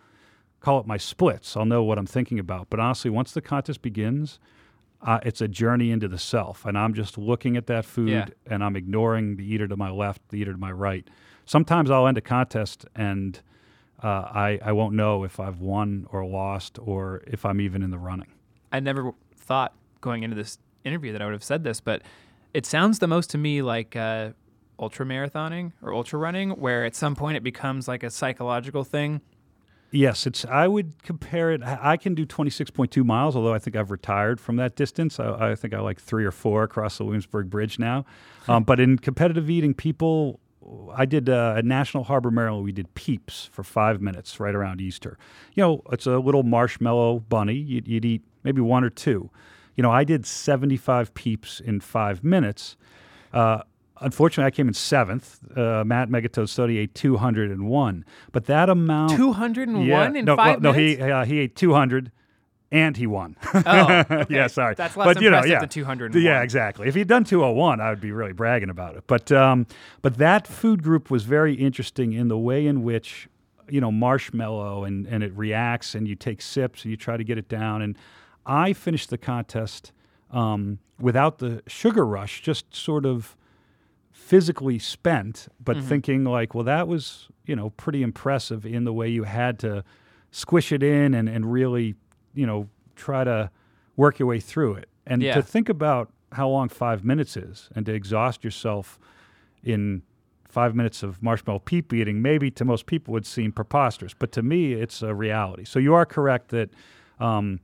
call 0.62 0.80
it 0.80 0.88
my 0.88 0.98
splits. 0.98 1.56
I'll 1.56 1.66
know 1.66 1.84
what 1.84 2.00
I'm 2.00 2.08
thinking 2.08 2.40
about. 2.40 2.72
But 2.72 2.80
honestly, 2.80 3.12
once 3.12 3.34
the 3.34 3.42
contest 3.42 3.82
begins, 3.84 4.40
uh, 5.04 5.20
it's 5.24 5.42
a 5.42 5.48
journey 5.48 5.92
into 5.92 6.08
the 6.08 6.18
self, 6.18 6.66
and 6.66 6.76
I'm 6.76 6.96
just 6.96 7.18
looking 7.20 7.56
at 7.56 7.68
that 7.68 7.86
food, 7.86 8.10
Yeah. 8.10 8.26
and 8.48 8.64
I'm 8.64 8.76
ignoring 8.76 9.36
the 9.36 9.46
eater 9.46 9.68
to 9.68 9.78
my 9.78 9.92
left, 9.92 10.22
the 10.30 10.38
eater 10.40 10.54
to 10.54 10.58
my 10.58 10.72
right. 10.72 11.08
Sometimes 11.48 11.90
I'll 11.90 12.06
end 12.08 12.18
a 12.18 12.22
contest 12.22 12.86
and 12.96 13.40
uh, 14.04 14.08
I, 14.08 14.60
I 14.64 14.72
won't 14.74 14.94
know 14.94 15.24
if 15.24 15.40
I've 15.40 15.60
won 15.60 16.06
or 16.12 16.24
lost 16.26 16.78
or 16.80 17.24
if 17.26 17.46
I'm 17.46 17.60
even 17.60 17.82
in 17.82 17.90
the 17.90 17.98
running. 17.98 18.28
I 18.72 18.80
never 18.80 19.14
thought 19.36 19.74
going 20.02 20.24
into 20.24 20.36
this 20.36 20.60
interview 20.84 21.12
that 21.14 21.22
I 21.22 21.26
would 21.26 21.34
have 21.34 21.44
said 21.44 21.64
this, 21.64 21.82
but 21.82 22.04
it 22.54 22.66
sounds 22.66 23.00
the 23.00 23.08
most 23.08 23.30
to 23.32 23.38
me 23.38 23.62
like 23.62 23.96
uh, 23.96 24.32
ultra 24.78 25.06
marathoning 25.06 25.72
or 25.82 25.94
ultra 25.94 26.20
running, 26.20 26.52
where 26.52 26.86
at 26.86 26.96
some 26.96 27.16
point 27.16 27.38
it 27.38 27.44
becomes 27.44 27.88
like 27.88 28.04
a 28.04 28.10
psychological 28.10 28.84
thing. 28.84 29.22
Yes, 29.90 30.28
it's. 30.28 30.44
I 30.44 30.68
would 30.68 31.02
compare 31.02 31.52
it. 31.52 31.64
I 31.64 31.96
can 31.96 32.14
do 32.14 32.26
26.2 32.26 33.06
miles, 33.06 33.38
although 33.38 33.54
I 33.54 33.60
think 33.60 33.78
I've 33.78 33.90
retired 33.90 34.42
from 34.42 34.58
that 34.58 34.76
distance. 34.76 35.18
I, 35.18 35.52
I 35.52 35.56
think 35.56 35.74
I 35.74 35.80
like 35.80 36.02
three 36.02 36.26
or 36.26 36.32
four 36.32 36.64
across 36.64 36.98
the 36.98 37.06
Williamsburg 37.06 37.50
Bridge 37.50 37.80
now. 37.80 38.06
Um, 38.50 38.64
but 38.64 38.82
in 38.82 38.98
competitive 38.98 39.50
eating, 39.50 39.74
people, 39.74 40.42
I 40.94 41.06
did 41.06 41.30
uh, 41.30 41.56
at 41.58 41.66
National 41.66 42.04
Harbor, 42.04 42.32
Maryland. 42.32 42.64
We 42.66 42.72
did 42.72 42.94
Peeps 42.94 43.50
for 43.52 43.64
five 43.64 44.02
minutes 44.02 44.40
right 44.40 44.54
around 44.56 44.82
Easter. 44.82 45.18
You 45.54 45.64
know, 45.64 45.82
it's 45.92 46.06
a 46.06 46.18
little 46.18 46.44
marshmallow 46.44 47.20
bunny. 47.30 47.56
You'd, 47.56 47.88
you'd 47.88 48.06
eat 48.06 48.22
maybe 48.44 48.62
one 48.62 48.84
or 48.84 48.90
two. 48.90 49.30
You 49.76 49.84
know, 49.84 49.92
I 49.92 50.04
did 50.04 50.26
75 50.26 51.14
Peeps 51.14 51.60
in 51.60 51.80
five 51.80 52.24
minutes. 52.24 52.76
Uh, 53.32 53.62
unfortunately, 54.02 54.48
I 54.48 54.52
came 54.52 54.68
in 54.68 54.74
seventh. 54.74 55.40
Uh, 55.56 55.84
Matt 55.86 56.10
Megatoad 56.10 56.48
Stonie 56.48 56.80
ate 56.80 56.96
201. 56.96 58.06
But 58.32 58.46
that 58.46 58.70
amount. 58.70 59.12
201 59.12 59.86
Yeah, 59.88 60.20
in 60.20 60.26
no, 60.26 60.36
five 60.36 60.62
well, 60.62 60.74
no, 60.74 60.78
minutes? 60.78 61.04
he 61.04 61.12
uh, 61.12 61.26
he 61.26 61.40
ate 61.40 61.56
200, 61.56 62.12
and 62.72 62.98
he 62.98 63.08
won. 63.08 63.36
Oh, 63.54 64.04
okay. 64.10 64.26
yeah, 64.30 64.48
sorry. 64.48 64.76
That's 64.76 64.96
less 64.96 65.06
but, 65.06 65.22
you 65.22 65.30
know, 65.30 65.38
impressive 65.38 65.52
yeah. 65.52 65.60
than 65.60 65.70
200. 65.70 66.16
Yeah, 66.16 66.42
exactly. 66.42 66.88
If 66.88 66.96
he'd 66.96 67.08
done 67.08 67.24
201, 67.24 67.82
I 67.82 67.90
would 67.90 68.00
be 68.00 68.12
really 68.12 68.34
bragging 68.34 68.70
about 68.70 68.96
it. 68.96 69.04
But 69.08 69.32
um, 69.32 69.68
but 70.02 70.18
that 70.18 70.48
food 70.48 70.84
group 70.84 71.10
was 71.10 71.24
very 71.24 71.54
interesting 71.56 72.14
in 72.14 72.28
the 72.28 72.38
way 72.38 72.66
in 72.66 72.84
which 72.84 73.28
you 73.70 73.82
know 73.82 73.92
marshmallow 73.92 74.84
and 74.84 75.08
and 75.08 75.24
it 75.24 75.34
reacts 75.36 75.96
and 75.96 76.08
you 76.08 76.16
take 76.16 76.42
sips 76.42 76.84
and 76.84 76.92
you 76.92 76.98
try 76.98 77.18
to 77.18 77.24
get 77.24 77.38
it 77.38 77.50
down. 77.50 77.82
And 77.82 77.98
I 78.46 78.74
finished 78.74 79.10
the 79.10 79.18
contest 79.18 79.92
um, 80.32 80.80
without 81.00 81.40
the 81.40 81.64
sugar 81.68 82.06
rush, 82.06 82.42
just 82.42 82.76
sort 82.76 83.06
of 83.06 83.36
physically 84.12 84.78
spent, 84.80 85.48
but 85.64 85.82
thinking 85.82 86.26
like, 86.26 86.54
well, 86.54 86.64
that 86.64 86.88
was 86.88 87.28
you 87.46 87.56
know 87.56 87.72
pretty 87.72 88.04
impressive 88.04 88.66
in 88.66 88.84
the 88.84 88.94
way 88.94 89.10
you 89.10 89.24
had 89.24 89.60
to 89.60 89.84
squish 90.32 90.72
it 90.72 90.84
in 90.84 91.14
and 91.14 91.28
and 91.28 91.52
really 91.52 91.96
you 92.38 92.46
know 92.46 92.70
try 92.96 93.24
to 93.24 93.50
work 93.96 94.20
your 94.20 94.28
way 94.28 94.40
through 94.40 94.76
it. 94.76 94.90
And 95.06 95.22
Yeah. 95.22 95.36
to 95.36 95.42
think 95.42 95.70
about 95.70 96.12
how 96.34 96.48
long 96.50 96.70
five 96.70 97.04
minutes 97.04 97.36
is 97.38 97.70
and 97.76 97.86
to 97.86 97.94
exhaust 97.94 98.44
yourself 98.44 99.00
in 99.64 100.02
five 100.50 100.76
minutes 100.76 101.04
of 101.04 101.22
marshmallow 101.22 101.60
peep 101.60 101.94
eating, 101.94 102.22
maybe 102.22 102.50
to 102.52 102.66
most 102.66 102.86
people 102.86 103.12
would 103.14 103.26
seem 103.26 103.52
preposterous, 103.52 104.14
but 104.14 104.32
to 104.32 104.42
me, 104.42 104.74
it's 104.74 105.02
a 105.02 105.14
reality. 105.14 105.66
So 105.66 105.80
you 105.80 105.94
are 105.94 106.06
correct 106.06 106.50
that 106.50 106.70
um, 107.20 107.60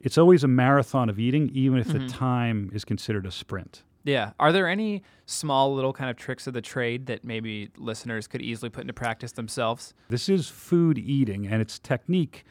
it's 0.00 0.18
always 0.18 0.44
a 0.44 0.48
marathon 0.48 1.08
of 1.08 1.18
eating, 1.18 1.50
even 1.52 1.78
if 1.78 1.88
the 1.88 2.06
time 2.08 2.70
is 2.72 2.84
considered 2.84 3.26
a 3.26 3.30
sprint. 3.30 3.82
Yeah. 4.04 4.32
Are 4.38 4.52
there 4.52 4.68
any 4.68 5.02
small 5.24 5.74
little 5.74 5.92
kind 5.92 6.10
of 6.10 6.16
tricks 6.16 6.46
of 6.46 6.54
the 6.54 6.60
trade 6.62 7.06
that 7.06 7.24
maybe 7.24 7.70
listeners 7.76 8.26
could 8.28 8.40
easily 8.42 8.70
put 8.70 8.82
into 8.82 8.92
practice 8.92 9.32
themselves? 9.32 9.94
This 10.08 10.28
is 10.28 10.48
food 10.48 10.96
eating, 10.98 11.46
and 11.46 11.60
it's 11.60 11.78
technique 11.78 12.44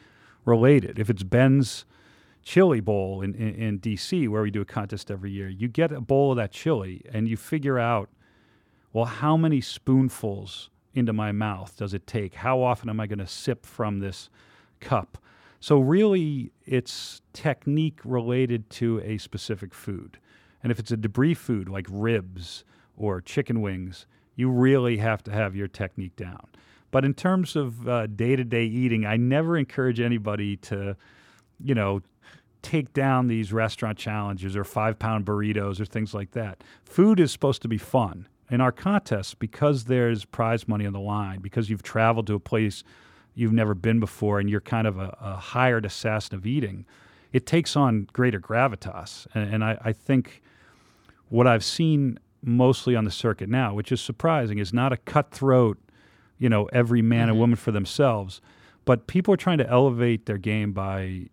related. 0.46 0.98
If 0.98 1.10
it's 1.10 1.22
Ben's 1.22 1.84
chili 2.42 2.80
bowl 2.80 3.20
in, 3.20 3.34
in, 3.34 3.54
in 3.54 3.80
DC, 3.80 4.28
where 4.28 4.42
we 4.42 4.50
do 4.50 4.62
a 4.62 4.64
contest 4.64 5.10
every 5.10 5.30
year, 5.30 5.48
you 5.48 5.68
get 5.68 5.92
a 5.92 6.00
bowl 6.00 6.30
of 6.30 6.36
that 6.36 6.52
chili 6.52 7.02
and 7.12 7.28
you 7.28 7.36
figure 7.36 7.78
out, 7.78 8.08
well, 8.92 9.04
how 9.04 9.36
many 9.36 9.60
spoonfuls 9.60 10.70
into 10.94 11.12
my 11.12 11.32
mouth 11.32 11.76
does 11.76 11.92
it 11.92 12.06
take? 12.06 12.36
How 12.36 12.62
often 12.62 12.88
am 12.88 13.00
I 13.00 13.06
going 13.06 13.18
to 13.18 13.26
sip 13.26 13.66
from 13.66 13.98
this 13.98 14.30
cup? 14.80 15.18
So, 15.60 15.80
really, 15.80 16.52
it's 16.64 17.20
technique 17.32 18.00
related 18.04 18.70
to 18.70 19.00
a 19.00 19.18
specific 19.18 19.74
food. 19.74 20.18
And 20.62 20.70
if 20.70 20.78
it's 20.78 20.90
a 20.90 20.96
debris 20.96 21.34
food 21.34 21.68
like 21.68 21.86
ribs 21.90 22.64
or 22.96 23.20
chicken 23.20 23.60
wings, 23.60 24.06
you 24.36 24.50
really 24.50 24.98
have 24.98 25.22
to 25.24 25.32
have 25.32 25.56
your 25.56 25.68
technique 25.68 26.14
down. 26.16 26.46
But 26.96 27.04
in 27.04 27.12
terms 27.12 27.56
of 27.56 27.84
day 28.16 28.36
to 28.36 28.42
day 28.42 28.64
eating, 28.64 29.04
I 29.04 29.18
never 29.18 29.58
encourage 29.58 30.00
anybody 30.00 30.56
to, 30.56 30.96
you 31.62 31.74
know, 31.74 32.00
take 32.62 32.94
down 32.94 33.28
these 33.28 33.52
restaurant 33.52 33.98
challenges 33.98 34.56
or 34.56 34.64
five 34.64 34.98
pound 34.98 35.26
burritos 35.26 35.78
or 35.78 35.84
things 35.84 36.14
like 36.14 36.30
that. 36.30 36.64
Food 36.86 37.20
is 37.20 37.30
supposed 37.30 37.60
to 37.60 37.68
be 37.68 37.76
fun. 37.76 38.28
In 38.50 38.62
our 38.62 38.72
contests, 38.72 39.34
because 39.34 39.84
there's 39.84 40.24
prize 40.24 40.66
money 40.66 40.86
on 40.86 40.94
the 40.94 40.98
line, 41.00 41.40
because 41.40 41.68
you've 41.68 41.82
traveled 41.82 42.26
to 42.28 42.34
a 42.34 42.40
place 42.40 42.82
you've 43.34 43.52
never 43.52 43.74
been 43.74 44.00
before 44.00 44.40
and 44.40 44.48
you're 44.48 44.62
kind 44.62 44.86
of 44.86 44.98
a, 44.98 45.14
a 45.20 45.36
hired 45.36 45.84
assassin 45.84 46.34
of 46.34 46.46
eating, 46.46 46.86
it 47.30 47.44
takes 47.44 47.76
on 47.76 48.08
greater 48.14 48.40
gravitas. 48.40 49.26
And, 49.34 49.52
and 49.52 49.62
I, 49.62 49.78
I 49.84 49.92
think 49.92 50.42
what 51.28 51.46
I've 51.46 51.62
seen 51.62 52.18
mostly 52.42 52.96
on 52.96 53.04
the 53.04 53.10
circuit 53.10 53.50
now, 53.50 53.74
which 53.74 53.92
is 53.92 54.00
surprising, 54.00 54.56
is 54.56 54.72
not 54.72 54.94
a 54.94 54.96
cutthroat, 54.96 55.76
you 56.38 56.48
know, 56.48 56.66
every 56.72 57.02
man 57.02 57.28
and 57.28 57.38
woman 57.38 57.56
for 57.56 57.72
themselves, 57.72 58.40
but 58.84 59.06
people 59.06 59.32
are 59.34 59.38
trying 59.38 59.58
to 59.58 59.68
elevate 59.68 60.26
their 60.26 60.38
game 60.38 60.72
by 60.72 61.26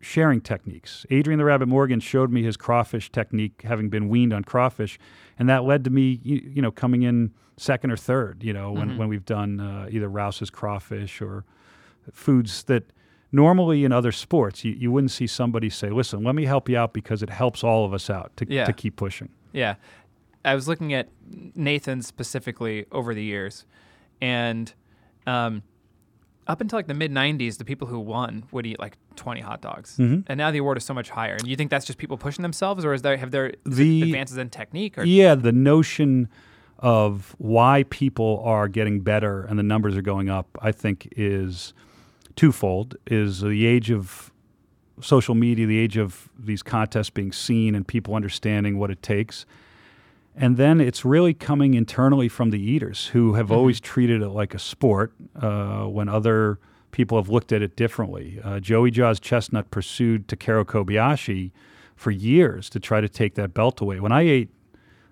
sharing 0.00 0.40
techniques. 0.40 1.06
Adrian 1.10 1.38
the 1.38 1.44
Rabbit 1.44 1.66
Morgan 1.68 2.00
showed 2.00 2.30
me 2.30 2.42
his 2.42 2.56
crawfish 2.56 3.10
technique, 3.10 3.62
having 3.64 3.88
been 3.88 4.08
weaned 4.08 4.32
on 4.32 4.44
crawfish, 4.44 4.98
and 5.38 5.48
that 5.48 5.64
led 5.64 5.84
to 5.84 5.90
me, 5.90 6.20
you, 6.22 6.36
you 6.54 6.62
know, 6.62 6.70
coming 6.70 7.02
in 7.02 7.32
second 7.56 7.90
or 7.90 7.96
third. 7.96 8.42
You 8.42 8.52
know, 8.52 8.72
when 8.72 8.98
when 8.98 9.08
we've 9.08 9.24
done 9.24 9.60
uh, 9.60 9.88
either 9.90 10.08
Rouse's 10.08 10.50
crawfish 10.50 11.20
or 11.22 11.44
foods 12.12 12.64
that 12.64 12.92
normally 13.32 13.84
in 13.84 13.92
other 13.92 14.12
sports 14.12 14.64
you, 14.64 14.72
you 14.72 14.92
wouldn't 14.92 15.10
see 15.10 15.26
somebody 15.26 15.70
say, 15.70 15.88
"Listen, 15.90 16.22
let 16.22 16.34
me 16.34 16.44
help 16.44 16.68
you 16.68 16.76
out 16.76 16.92
because 16.92 17.22
it 17.22 17.30
helps 17.30 17.64
all 17.64 17.84
of 17.84 17.92
us 17.92 18.10
out 18.10 18.36
to 18.36 18.46
Yeah. 18.48 18.64
to 18.64 18.72
keep 18.72 18.96
pushing." 18.96 19.30
Yeah. 19.52 19.76
I 20.44 20.54
was 20.54 20.68
looking 20.68 20.92
at 20.94 21.08
Nathan 21.56 22.02
specifically 22.02 22.86
over 22.92 23.14
the 23.14 23.24
years, 23.24 23.66
and 24.20 24.72
um, 25.26 25.62
up 26.46 26.60
until 26.60 26.78
like 26.78 26.86
the 26.86 26.94
mid 26.94 27.10
90s, 27.10 27.58
the 27.58 27.64
people 27.64 27.88
who 27.88 27.98
won 27.98 28.44
would 28.52 28.66
eat 28.66 28.78
like 28.78 28.96
20 29.16 29.40
hot 29.40 29.60
dogs. 29.60 29.96
Mm-hmm. 29.96 30.20
And 30.26 30.38
now 30.38 30.50
the 30.50 30.58
award 30.58 30.76
is 30.78 30.84
so 30.84 30.94
much 30.94 31.10
higher. 31.10 31.34
And 31.34 31.46
you 31.46 31.56
think 31.56 31.70
that's 31.70 31.84
just 31.86 31.98
people 31.98 32.16
pushing 32.16 32.42
themselves, 32.42 32.84
or 32.84 32.92
is 32.94 33.02
there 33.02 33.16
have 33.16 33.30
there 33.30 33.52
The- 33.64 34.02
advances 34.02 34.36
in 34.38 34.50
technique? 34.50 34.96
Or, 34.98 35.04
Yeah, 35.04 35.34
the 35.34 35.52
notion 35.52 36.28
of 36.78 37.34
why 37.38 37.84
people 37.88 38.42
are 38.44 38.68
getting 38.68 39.00
better 39.00 39.42
and 39.44 39.58
the 39.58 39.62
numbers 39.62 39.96
are 39.96 40.02
going 40.02 40.28
up, 40.28 40.46
I 40.60 40.72
think, 40.72 41.08
is 41.16 41.72
twofold. 42.36 42.96
Is 43.06 43.40
the 43.40 43.66
age 43.66 43.90
of 43.90 44.30
social 45.00 45.34
media, 45.34 45.66
the 45.66 45.78
age 45.78 45.96
of 45.96 46.28
these 46.38 46.62
contests 46.62 47.10
being 47.10 47.32
seen 47.32 47.74
and 47.74 47.86
people 47.86 48.14
understanding 48.14 48.78
what 48.78 48.90
it 48.90 49.02
takes. 49.02 49.44
And 50.38 50.58
then 50.58 50.80
it's 50.80 51.04
really 51.04 51.32
coming 51.32 51.74
internally 51.74 52.28
from 52.28 52.50
the 52.50 52.60
eaters 52.60 53.06
who 53.08 53.34
have 53.34 53.50
always 53.50 53.80
treated 53.80 54.20
it 54.20 54.28
like 54.28 54.54
a 54.54 54.58
sport 54.58 55.12
uh, 55.40 55.84
when 55.84 56.08
other 56.10 56.58
people 56.90 57.16
have 57.18 57.30
looked 57.30 57.52
at 57.52 57.62
it 57.62 57.74
differently. 57.74 58.38
Uh, 58.44 58.60
Joey 58.60 58.90
Jaws 58.90 59.18
Chestnut 59.18 59.70
pursued 59.70 60.28
Takeru 60.28 60.64
Kobayashi 60.64 61.52
for 61.94 62.10
years 62.10 62.68
to 62.70 62.78
try 62.80 63.00
to 63.00 63.08
take 63.08 63.34
that 63.36 63.54
belt 63.54 63.80
away. 63.80 63.98
When 63.98 64.12
I 64.12 64.22
ate, 64.22 64.50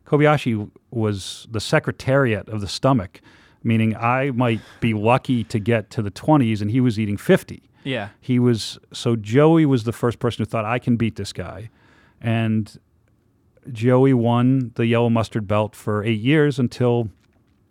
Kobayashi 0.06 0.70
was 0.90 1.46
the 1.50 1.60
secretariat 1.60 2.46
of 2.50 2.60
the 2.60 2.68
stomach, 2.68 3.22
meaning 3.62 3.96
I 3.96 4.30
might 4.30 4.60
be 4.80 4.92
lucky 4.92 5.42
to 5.44 5.58
get 5.58 5.88
to 5.90 6.02
the 6.02 6.10
20s 6.10 6.60
and 6.60 6.70
he 6.70 6.80
was 6.80 6.98
eating 7.00 7.16
50. 7.16 7.62
yeah. 7.84 8.10
He 8.20 8.38
was 8.38 8.78
so 8.92 9.16
Joey 9.16 9.64
was 9.64 9.84
the 9.84 9.92
first 9.92 10.18
person 10.18 10.42
who 10.42 10.46
thought 10.46 10.66
I 10.66 10.78
can 10.78 10.96
beat 10.96 11.16
this 11.16 11.32
guy, 11.32 11.70
and 12.20 12.78
Joey 13.72 14.14
won 14.14 14.72
the 14.74 14.86
yellow 14.86 15.10
mustard 15.10 15.46
belt 15.46 15.74
for 15.74 16.02
eight 16.04 16.20
years 16.20 16.58
until 16.58 17.08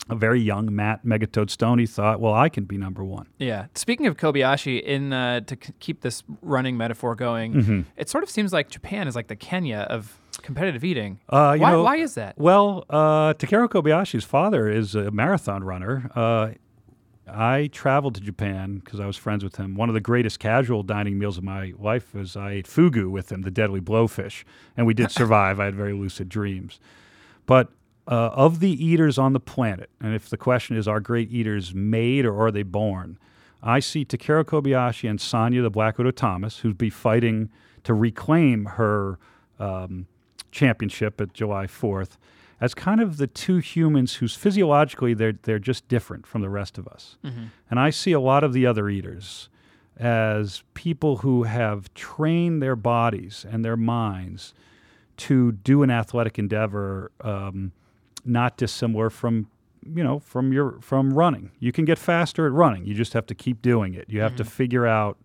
a 0.09 0.15
very 0.15 0.41
young 0.41 0.75
Matt 0.75 1.05
Megatoad 1.05 1.47
Stonie 1.47 1.89
thought, 1.89 2.19
well, 2.19 2.33
I 2.33 2.49
can 2.49 2.65
be 2.65 2.77
number 2.77 3.03
one. 3.05 3.27
Yeah. 3.39 3.67
Speaking 3.73 4.05
of 4.05 4.17
Kobayashi, 4.17 4.81
in 4.81 5.13
uh, 5.13 5.39
to 5.41 5.57
c- 5.63 5.73
keep 5.79 6.01
this 6.01 6.23
running 6.41 6.75
metaphor 6.75 7.15
going, 7.15 7.53
Mm-hmm. 7.53 7.81
it 7.95 8.09
sort 8.09 8.23
of 8.23 8.29
seems 8.29 8.51
like 8.51 8.69
Japan 8.69 9.07
is 9.07 9.15
like 9.15 9.27
the 9.27 9.35
Kenya 9.37 9.87
of 9.89 10.19
competitive 10.41 10.83
eating. 10.83 11.19
Uh, 11.29 11.55
why, 11.57 11.71
know- 11.71 11.83
why 11.83 11.95
is 11.95 12.15
that? 12.15 12.37
Well, 12.37 12.83
uh, 12.89 13.33
Takeru 13.35 13.69
Kobayashi's 13.69 14.25
father 14.25 14.67
is 14.67 14.93
a 14.93 15.09
marathon 15.11 15.63
runner. 15.63 16.11
Uh, 16.13 16.49
I 17.27 17.69
traveled 17.71 18.15
to 18.15 18.21
Japan 18.21 18.81
because 18.83 18.99
I 18.99 19.05
was 19.05 19.15
friends 19.15 19.43
with 19.43 19.55
him. 19.55 19.75
One 19.75 19.89
of 19.89 19.95
the 19.95 20.01
greatest 20.01 20.39
casual 20.39 20.83
dining 20.83 21.17
meals 21.17 21.37
of 21.37 21.43
my 21.43 21.73
life 21.79 22.13
was 22.13 22.35
I 22.35 22.51
ate 22.51 22.67
fugu 22.67 23.09
with 23.09 23.31
him, 23.31 23.43
the 23.43 23.51
deadly 23.51 23.79
blowfish, 23.79 24.43
and 24.75 24.85
we 24.85 24.93
did 24.93 25.11
survive. 25.19 25.59
I 25.59 25.65
had 25.65 25.75
very 25.75 25.93
lucid 25.93 26.27
dreams. 26.27 26.79
But 27.45 27.69
uh, 28.07 28.29
of 28.33 28.59
the 28.59 28.71
eaters 28.71 29.17
on 29.17 29.33
the 29.33 29.39
planet, 29.39 29.89
and 30.01 30.13
if 30.13 30.29
the 30.29 30.37
question 30.37 30.75
is, 30.75 30.87
are 30.87 30.99
great 30.99 31.31
eaters 31.31 31.73
made 31.73 32.25
or 32.25 32.45
are 32.45 32.51
they 32.51 32.63
born? 32.63 33.17
I 33.61 33.79
see 33.79 34.03
Takeru 34.03 34.43
Kobayashi 34.43 35.09
and 35.09 35.21
Sonya 35.21 35.61
the 35.61 35.69
Black 35.69 35.97
Widow 35.97 36.11
Thomas, 36.11 36.59
who'd 36.59 36.77
be 36.77 36.89
fighting 36.89 37.49
to 37.85 37.93
reclaim 37.93 38.65
her 38.65 39.17
um, 39.57 40.07
championship 40.51 41.21
at 41.21 41.33
July 41.33 41.67
4th, 41.67 42.17
as 42.63 42.73
kind 42.73 43.01
of 43.01 43.17
the 43.17 43.27
two 43.27 43.57
humans 43.57 44.15
whose 44.15 44.35
physiologically 44.35 45.13
they're, 45.13 45.33
they're 45.43 45.59
just 45.59 45.85
different 45.89 46.25
from 46.25 46.39
the 46.41 46.49
rest 46.49 46.77
of 46.77 46.87
us. 46.87 47.17
And 47.69 47.77
I 47.77 47.89
see 47.89 48.13
a 48.13 48.21
lot 48.21 48.41
of 48.45 48.53
the 48.53 48.65
other 48.65 48.87
eaters 48.87 49.49
as 49.97 50.63
people 50.73 51.17
who 51.17 51.43
have 51.43 51.93
trained 51.93 52.63
their 52.63 52.77
bodies 52.77 53.45
and 53.51 53.65
their 53.65 53.75
minds 53.75 54.53
to 55.17 55.51
do 55.51 55.83
an 55.83 55.91
athletic 55.91 56.39
endeavor 56.39 57.11
um, 57.19 57.73
not 58.23 58.55
dissimilar 58.55 59.09
from 59.09 59.49
you 59.85 60.01
know 60.01 60.19
from 60.19 60.53
your 60.53 60.79
from 60.79 61.13
running. 61.13 61.51
You 61.59 61.73
can 61.73 61.83
get 61.83 61.99
faster 61.99 62.47
at 62.47 62.53
running. 62.53 62.85
You 62.85 62.93
just 62.93 63.11
have 63.11 63.25
to 63.25 63.35
keep 63.35 63.61
doing 63.61 63.93
it. 63.93 64.05
You 64.07 64.21
have 64.21 64.37
to 64.37 64.45
figure 64.45 64.87
out 64.87 65.17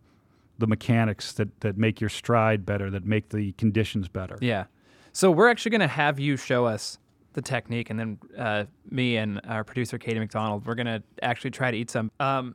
the 0.59 0.67
mechanics 0.67 1.33
that 1.35 1.61
that 1.61 1.79
make 1.79 2.01
your 2.01 2.11
stride 2.11 2.67
better 2.67 2.91
that 2.91 3.05
make 3.05 3.29
the 3.29 3.53
conditions 3.53 4.09
better. 4.09 4.37
Yeah. 4.41 4.65
So 5.13 5.31
we're 5.31 5.49
actually 5.49 5.71
going 5.71 5.81
to 5.83 5.87
have 5.87 6.19
you 6.19 6.37
show 6.37 6.67
us 6.67 6.99
the 7.35 7.43
technique, 7.43 7.91
and 7.91 7.99
then 7.99 8.19
uh, 8.37 8.65
me 8.91 9.17
and 9.17 9.41
our 9.47 9.65
producer 9.65 9.99
Katie 9.99 10.19
McDonald, 10.19 10.67
we're 10.67 10.75
going 10.75 10.87
to 10.87 11.03
actually 11.23 11.51
try 11.51 11.71
to 11.71 11.77
eat 11.77 11.91
some. 11.91 12.11
Um, 12.19 12.55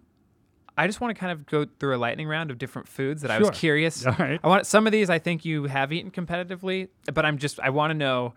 I 0.78 0.88
just 0.88 1.02
want 1.02 1.16
to 1.16 1.20
kind 1.20 1.32
of 1.32 1.46
go 1.46 1.66
through 1.80 1.96
a 1.96 2.00
lightning 2.00 2.28
round 2.28 2.50
of 2.50 2.58
different 2.58 2.88
foods 2.88 3.22
that 3.22 3.32
I 3.32 3.40
was 3.40 3.52
curious. 3.52 4.06
All 4.08 4.16
right. 4.18 4.40
I 4.44 4.48
want 4.48 4.66
some 4.66 4.88
of 4.88 4.92
these. 4.92 5.10
I 5.10 5.20
think 5.20 5.46
you 5.46 5.66
have 5.66 5.94
eaten 5.94 6.10
competitively, 6.10 6.90
but 7.14 7.26
I'm 7.26 7.38
just 7.38 7.60
I 7.60 7.70
want 7.70 7.92
to 7.92 7.94
know 7.94 8.34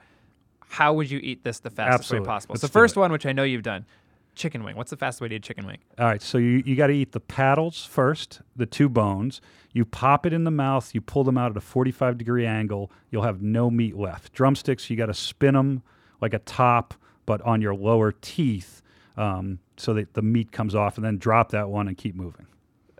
how 0.68 0.92
would 0.94 1.10
you 1.10 1.18
eat 1.22 1.44
this 1.44 1.60
the 1.60 1.70
fastest 1.70 2.00
Absolutely. 2.00 2.26
way 2.26 2.32
possible. 2.32 2.52
Let's 2.54 2.62
so 2.62 2.68
first 2.68 2.96
it. 2.96 3.00
one, 3.00 3.12
which 3.12 3.24
I 3.24 3.32
know 3.32 3.44
you've 3.44 3.62
done, 3.62 3.86
chicken 4.34 4.64
wing. 4.64 4.76
What's 4.76 4.90
the 4.90 4.96
fastest 4.96 5.22
way 5.22 5.28
to 5.28 5.36
eat 5.36 5.42
chicken 5.42 5.66
wing? 5.66 5.78
All 5.98 6.06
right, 6.06 6.20
so 6.20 6.38
you, 6.38 6.62
you 6.66 6.76
got 6.76 6.88
to 6.88 6.92
eat 6.92 7.12
the 7.12 7.20
paddles 7.20 7.84
first, 7.84 8.42
the 8.54 8.66
two 8.66 8.88
bones. 8.88 9.40
You 9.72 9.84
pop 9.84 10.26
it 10.26 10.32
in 10.32 10.44
the 10.44 10.50
mouth, 10.50 10.94
you 10.94 11.00
pull 11.00 11.24
them 11.24 11.38
out 11.38 11.50
at 11.50 11.56
a 11.56 11.60
45 11.60 12.18
degree 12.18 12.46
angle, 12.46 12.90
you'll 13.10 13.22
have 13.22 13.42
no 13.42 13.70
meat 13.70 13.96
left. 13.96 14.32
Drumsticks, 14.32 14.90
you 14.90 14.96
got 14.96 15.06
to 15.06 15.14
spin 15.14 15.54
them 15.54 15.82
like 16.20 16.34
a 16.34 16.38
top, 16.40 16.94
but 17.26 17.40
on 17.42 17.60
your 17.60 17.74
lower 17.74 18.12
teeth 18.12 18.82
um, 19.16 19.58
so 19.76 19.94
that 19.94 20.14
the 20.14 20.22
meat 20.22 20.52
comes 20.52 20.74
off, 20.74 20.96
and 20.96 21.04
then 21.04 21.18
drop 21.18 21.50
that 21.50 21.68
one 21.68 21.88
and 21.88 21.96
keep 21.96 22.14
moving. 22.14 22.46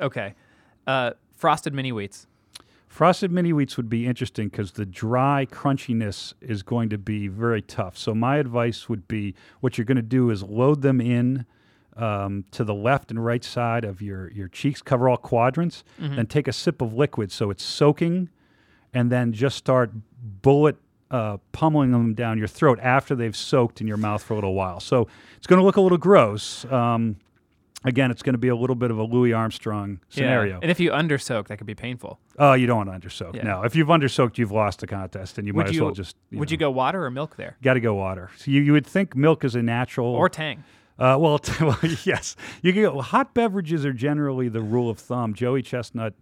Okay. 0.00 0.34
Uh, 0.86 1.10
frosted 1.36 1.74
mini 1.74 1.90
wheats. 1.90 2.26
Frosted 2.88 3.30
mini 3.30 3.50
wheats 3.52 3.76
would 3.76 3.88
be 3.90 4.06
interesting 4.06 4.48
because 4.48 4.72
the 4.72 4.86
dry 4.86 5.46
crunchiness 5.50 6.32
is 6.40 6.62
going 6.62 6.88
to 6.88 6.96
be 6.98 7.28
very 7.28 7.60
tough. 7.60 7.98
So 7.98 8.14
my 8.14 8.36
advice 8.36 8.88
would 8.88 9.06
be 9.08 9.34
what 9.60 9.76
you're 9.76 9.84
going 9.84 9.96
to 9.96 10.02
do 10.02 10.30
is 10.30 10.42
load 10.42 10.80
them 10.82 11.00
in 11.00 11.44
um, 11.96 12.44
to 12.52 12.64
the 12.64 12.74
left 12.74 13.10
and 13.10 13.22
right 13.22 13.42
side 13.44 13.84
of 13.84 14.00
your 14.00 14.30
your 14.32 14.48
cheeks, 14.48 14.80
cover 14.82 15.08
all 15.08 15.16
quadrants, 15.16 15.82
Mm-hmm. 16.00 16.16
then 16.16 16.26
take 16.26 16.48
a 16.48 16.52
sip 16.52 16.80
of 16.80 16.94
liquid 16.94 17.32
so 17.32 17.50
it's 17.50 17.64
soaking, 17.64 18.28
and 18.94 19.10
then 19.12 19.32
just 19.32 19.56
start 19.58 19.90
bullet. 20.42 20.76
Uh, 21.08 21.36
pummeling 21.52 21.92
them 21.92 22.14
down 22.14 22.36
your 22.36 22.48
throat 22.48 22.80
after 22.82 23.14
they've 23.14 23.36
soaked 23.36 23.80
in 23.80 23.86
your 23.86 23.96
mouth 23.96 24.20
for 24.20 24.32
a 24.32 24.36
little 24.36 24.54
while. 24.54 24.80
So 24.80 25.06
it's 25.36 25.46
going 25.46 25.60
to 25.60 25.64
look 25.64 25.76
a 25.76 25.80
little 25.80 25.98
gross. 25.98 26.64
Um, 26.64 27.18
again, 27.84 28.10
it's 28.10 28.22
going 28.22 28.34
to 28.34 28.38
be 28.38 28.48
a 28.48 28.56
little 28.56 28.74
bit 28.74 28.90
of 28.90 28.98
a 28.98 29.04
Louis 29.04 29.32
Armstrong 29.32 30.00
scenario. 30.08 30.54
Yeah. 30.54 30.60
And 30.62 30.70
if 30.70 30.80
you 30.80 30.90
undersoak, 30.90 31.46
that 31.46 31.58
could 31.58 31.66
be 31.66 31.74
painful. 31.74 32.18
Oh, 32.38 32.54
you 32.54 32.66
don't 32.66 32.86
want 32.86 33.02
to 33.02 33.08
undersoak. 33.08 33.36
Yeah. 33.36 33.44
No, 33.44 33.62
if 33.62 33.76
you've 33.76 33.88
undersoaked, 33.88 34.36
you've 34.36 34.50
lost 34.50 34.80
the 34.80 34.86
contest, 34.86 35.38
and 35.38 35.46
you 35.46 35.54
Would 35.54 35.66
might 35.66 35.74
you 35.74 35.80
as 35.80 35.82
well 35.82 35.92
just. 35.92 36.16
You 36.30 36.38
would 36.40 36.48
know, 36.48 36.52
you 36.52 36.56
go 36.58 36.70
water 36.70 37.04
or 37.04 37.10
milk 37.10 37.36
there? 37.36 37.56
Got 37.62 37.74
to 37.74 37.80
go 37.80 37.94
water. 37.94 38.30
So 38.36 38.50
you, 38.50 38.60
you 38.60 38.72
would 38.72 38.86
think 38.86 39.14
milk 39.14 39.44
is 39.44 39.54
a 39.54 39.62
natural. 39.62 40.08
Or 40.08 40.28
tang? 40.28 40.64
uh, 40.98 41.16
well, 41.20 41.38
t- 41.38 41.52
well, 41.64 41.78
yes, 42.04 42.36
you 42.62 42.72
can 42.72 42.82
go. 42.82 43.00
Hot 43.00 43.32
beverages 43.32 43.86
are 43.86 43.92
generally 43.92 44.48
the 44.48 44.62
rule 44.62 44.90
of 44.90 44.98
thumb. 44.98 45.34
Joey 45.34 45.62
Chestnut 45.62 46.14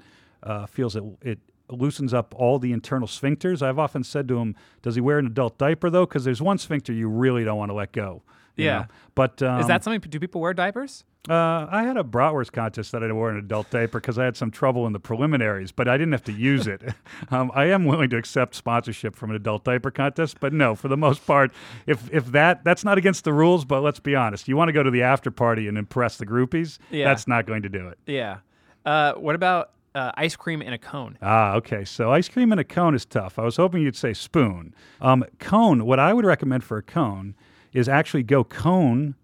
uh, 0.43 0.67
feels 0.67 0.95
that 0.95 1.17
it 1.23 1.39
loosens 1.71 2.13
up 2.15 2.35
all 2.37 2.59
the 2.59 2.73
internal 2.73 3.09
sphincters. 3.09 3.63
I've 3.63 3.79
often 3.79 4.05
said 4.05 4.29
to 4.29 4.39
him, 4.39 4.55
"Does 4.83 4.95
he 4.95 5.01
wear 5.01 5.19
an 5.19 5.27
adult 5.27 5.59
diaper 5.59 5.91
though? 5.91 6.07
Because 6.07 6.25
there's 6.25 6.43
one 6.43 6.59
sphincter 6.59 6.93
you 6.93 7.09
really 7.09 7.45
don't 7.45 7.59
want 7.59 7.71
to 7.71 7.75
let 7.75 7.93
go." 7.93 8.23
Yeah. 8.57 8.79
know? 8.81 8.87
But 9.17 9.43
um, 9.43 9.61
Is 9.61 9.67
that 9.67 9.83
something? 9.83 10.01
Do 10.09 10.21
people 10.21 10.41
wear 10.41 10.55
diapers? 10.55 11.05
uh, 11.29 11.67
I 11.71 11.85
had 11.85 11.97
a 11.97 12.05
bratwurst 12.05 12.53
contest 12.53 12.93
that 12.93 13.03
I 13.03 13.11
wore 13.11 13.31
an 13.31 13.39
adult 13.39 13.71
diaper 13.71 13.99
because 13.99 14.19
I 14.19 14.25
had 14.27 14.37
some 14.37 14.51
trouble 14.51 14.87
in 14.87 14.93
the 14.93 15.01
preliminaries, 15.01 15.73
but 15.73 15.89
I 15.89 15.97
didn't 15.97 16.13
have 16.13 16.23
to 16.25 16.33
use 16.33 16.67
it. 16.67 16.83
um, 17.31 17.51
I 17.55 17.65
am 17.65 17.87
willing 17.87 18.11
to 18.11 18.17
accept 18.19 18.55
sponsorship 18.55 19.17
from 19.17 19.31
an 19.31 19.37
adult 19.37 19.65
diaper 19.65 19.91
contest, 19.91 20.39
but 20.39 20.53
no, 20.53 20.75
for 20.77 20.87
the 20.89 20.97
most 20.99 21.27
part, 21.27 21.51
if 21.87 22.13
if 22.13 22.27
that 22.27 22.63
that's 22.63 22.85
not 22.85 22.99
against 22.99 23.25
the 23.25 23.33
rules, 23.33 23.65
but 23.65 23.81
let's 23.81 23.99
be 24.01 24.15
honest, 24.15 24.47
you 24.49 24.57
want 24.57 24.69
to 24.69 24.73
go 24.73 24.83
to 24.85 24.91
the 24.91 25.03
after 25.03 25.31
party 25.33 25.67
and 25.67 25.77
impress 25.79 26.17
the 26.19 26.27
groupies, 26.27 26.79
Yeah. 26.91 27.09
that's 27.09 27.27
not 27.27 27.47
going 27.47 27.63
to 27.63 27.69
do 27.71 27.89
it. 27.89 27.99
Yeah. 28.07 28.37
Uh, 28.85 29.15
what 29.15 29.35
about 29.35 29.71
uh, 29.95 30.13
ice 30.17 30.37
cream 30.37 30.61
in 30.63 30.73
a 30.73 30.79
cone? 30.79 31.19
Ah, 31.23 31.55
okay. 31.55 31.85
So 31.85 32.13
ice 32.13 32.29
cream 32.29 32.53
in 32.53 32.59
a 32.59 32.65
cone 32.65 32.95
is 32.95 33.05
tough. 33.05 33.39
I 33.39 33.43
was 33.43 33.57
hoping 33.57 33.83
you'd 33.83 33.97
say 33.97 34.13
spoon. 34.13 34.75
Um, 35.01 35.25
cone. 35.39 35.85
What 35.85 35.99
I 35.99 36.13
would 36.13 36.25
recommend 36.25 36.65
for 36.65 36.77
a 36.77 36.83
cone 36.83 37.35
is 37.73 37.89
actually 37.89 38.23
go 38.23 38.45
cone, 38.45 39.15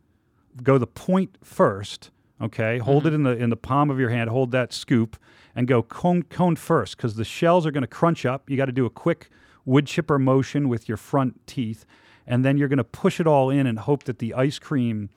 go 0.63 0.79
the 0.79 0.87
point 0.87 1.37
first. 1.43 2.11
Okay, 2.43 2.79
hold 2.79 3.07
it 3.07 3.13
in 3.13 3.23
the 3.23 3.37
in 3.37 3.51
the 3.51 3.57
palm 3.57 3.91
of 3.91 3.99
your 3.99 4.09
hand. 4.09 4.31
Hold 4.31 4.51
that 4.53 4.73
scoop 4.73 5.17
and 5.55 5.67
go 5.67 5.83
cone 5.83 6.23
cone 6.23 6.57
first 6.57 6.97
because 6.97 7.17
the 7.17 7.25
shells 7.25 7.67
are 7.67 7.71
going 7.71 7.83
to 7.83 7.89
crunch 7.89 8.25
up. 8.25 8.49
You 8.49 8.57
got 8.57 8.67
to 8.67 8.73
do 8.73 8.87
a 8.87 8.91
quick 8.91 9.29
wood 9.67 9.87
chipper 9.87 10.19
motion 10.19 10.69
with 10.69 10.89
your 10.89 10.97
front 10.97 11.47
teeth, 11.47 11.85
and 12.27 12.45
then 12.45 12.57
you're 12.57 12.69
going 12.69 12.79
to 12.79 12.85
push 12.85 13.21
it 13.21 13.27
all 13.27 13.51
in 13.51 13.67
and 13.67 13.79
hope 13.81 14.05
that 14.05 14.21
the 14.21 14.33
ice 14.33 14.59
cream 14.59 15.11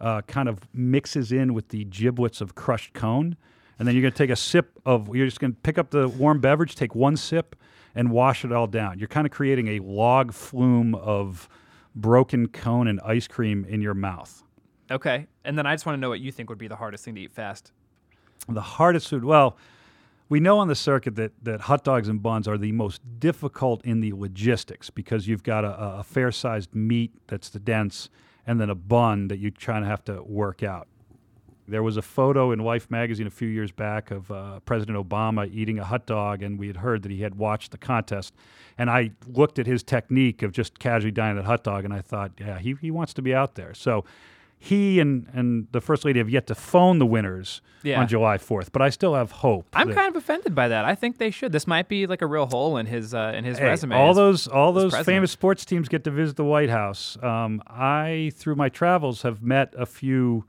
uh, 0.00 0.22
kind 0.22 0.48
of 0.48 0.60
mixes 0.72 1.32
in 1.32 1.52
with 1.52 1.70
the 1.70 1.84
giblets 1.84 2.40
of 2.40 2.54
crushed 2.54 2.92
cone. 2.92 3.36
And 3.78 3.86
then 3.86 3.94
you're 3.94 4.02
going 4.02 4.12
to 4.12 4.18
take 4.18 4.30
a 4.30 4.36
sip 4.36 4.78
of, 4.84 5.14
you're 5.14 5.26
just 5.26 5.40
going 5.40 5.52
to 5.52 5.60
pick 5.60 5.78
up 5.78 5.90
the 5.90 6.08
warm 6.08 6.40
beverage, 6.40 6.74
take 6.74 6.94
one 6.94 7.16
sip, 7.16 7.54
and 7.94 8.10
wash 8.10 8.44
it 8.44 8.52
all 8.52 8.66
down. 8.66 8.98
You're 8.98 9.08
kind 9.08 9.26
of 9.26 9.32
creating 9.32 9.68
a 9.68 9.78
log 9.80 10.32
flume 10.32 10.94
of 10.94 11.48
broken 11.94 12.48
cone 12.48 12.88
and 12.88 13.00
ice 13.00 13.28
cream 13.28 13.64
in 13.68 13.80
your 13.80 13.94
mouth. 13.94 14.42
Okay. 14.90 15.26
And 15.44 15.56
then 15.56 15.66
I 15.66 15.74
just 15.74 15.86
want 15.86 15.96
to 15.96 16.00
know 16.00 16.08
what 16.08 16.20
you 16.20 16.32
think 16.32 16.48
would 16.48 16.58
be 16.58 16.68
the 16.68 16.76
hardest 16.76 17.04
thing 17.04 17.14
to 17.14 17.20
eat 17.20 17.32
fast. 17.32 17.72
The 18.48 18.60
hardest 18.60 19.08
food, 19.08 19.24
well, 19.24 19.56
we 20.28 20.40
know 20.40 20.58
on 20.58 20.68
the 20.68 20.74
circuit 20.74 21.16
that, 21.16 21.32
that 21.42 21.62
hot 21.62 21.84
dogs 21.84 22.08
and 22.08 22.22
buns 22.22 22.46
are 22.46 22.58
the 22.58 22.72
most 22.72 23.00
difficult 23.18 23.84
in 23.84 24.00
the 24.00 24.12
logistics 24.12 24.90
because 24.90 25.26
you've 25.26 25.42
got 25.42 25.64
a, 25.64 25.98
a 25.98 26.04
fair 26.04 26.30
sized 26.30 26.74
meat 26.74 27.12
that's 27.26 27.48
the 27.48 27.58
dense 27.58 28.10
and 28.46 28.60
then 28.60 28.70
a 28.70 28.74
bun 28.74 29.28
that 29.28 29.38
you 29.38 29.50
kind 29.52 29.84
of 29.84 29.90
have 29.90 30.04
to 30.04 30.22
work 30.22 30.62
out. 30.62 30.88
There 31.68 31.82
was 31.82 31.96
a 31.96 32.02
photo 32.02 32.50
in 32.52 32.58
Life 32.60 32.90
magazine 32.90 33.26
a 33.26 33.30
few 33.30 33.48
years 33.48 33.70
back 33.70 34.10
of 34.10 34.30
uh, 34.30 34.60
President 34.60 34.96
Obama 34.98 35.48
eating 35.52 35.78
a 35.78 35.84
hot 35.84 36.06
dog, 36.06 36.42
and 36.42 36.58
we 36.58 36.66
had 36.66 36.78
heard 36.78 37.02
that 37.02 37.12
he 37.12 37.22
had 37.22 37.34
watched 37.34 37.70
the 37.72 37.78
contest. 37.78 38.34
And 38.78 38.88
I 38.90 39.10
looked 39.26 39.58
at 39.58 39.66
his 39.66 39.82
technique 39.82 40.42
of 40.42 40.52
just 40.52 40.78
casually 40.78 41.10
dining 41.10 41.36
that 41.36 41.44
hot 41.44 41.64
dog, 41.64 41.84
and 41.84 41.92
I 41.92 42.00
thought, 42.00 42.32
yeah, 42.40 42.58
he, 42.58 42.74
he 42.80 42.90
wants 42.90 43.12
to 43.14 43.22
be 43.22 43.34
out 43.34 43.54
there. 43.54 43.74
So 43.74 44.04
he 44.60 44.98
and, 44.98 45.28
and 45.34 45.68
the 45.72 45.80
First 45.80 46.04
Lady 46.04 46.18
have 46.18 46.28
yet 46.30 46.46
to 46.48 46.54
phone 46.54 46.98
the 46.98 47.06
winners 47.06 47.60
Yeah. 47.84 48.00
on 48.00 48.08
July 48.08 48.38
4th, 48.38 48.70
but 48.72 48.82
I 48.82 48.88
still 48.90 49.14
have 49.14 49.30
hope. 49.30 49.66
I'm 49.72 49.92
kind 49.92 50.08
of 50.08 50.16
offended 50.16 50.54
by 50.54 50.66
that. 50.68 50.84
I 50.84 50.94
think 50.96 51.18
they 51.18 51.30
should. 51.30 51.52
This 51.52 51.66
might 51.66 51.86
be 51.88 52.06
like 52.08 52.22
a 52.22 52.26
real 52.26 52.46
hole 52.46 52.76
in 52.76 52.86
his 52.86 53.14
uh, 53.14 53.32
in 53.36 53.44
his 53.44 53.58
Hey, 53.58 53.66
resume. 53.66 53.94
All 53.94 54.10
as- 54.10 54.16
those 54.16 54.48
all 54.48 54.72
those 54.72 54.92
president. 54.92 55.06
famous 55.06 55.30
sports 55.30 55.64
teams 55.64 55.88
get 55.88 56.02
to 56.04 56.10
visit 56.10 56.36
the 56.36 56.44
White 56.44 56.70
House. 56.70 57.16
Um, 57.22 57.62
I, 57.68 58.32
through 58.34 58.56
my 58.56 58.68
travels, 58.68 59.22
have 59.22 59.42
met 59.42 59.74
a 59.78 59.86
few 59.86 60.44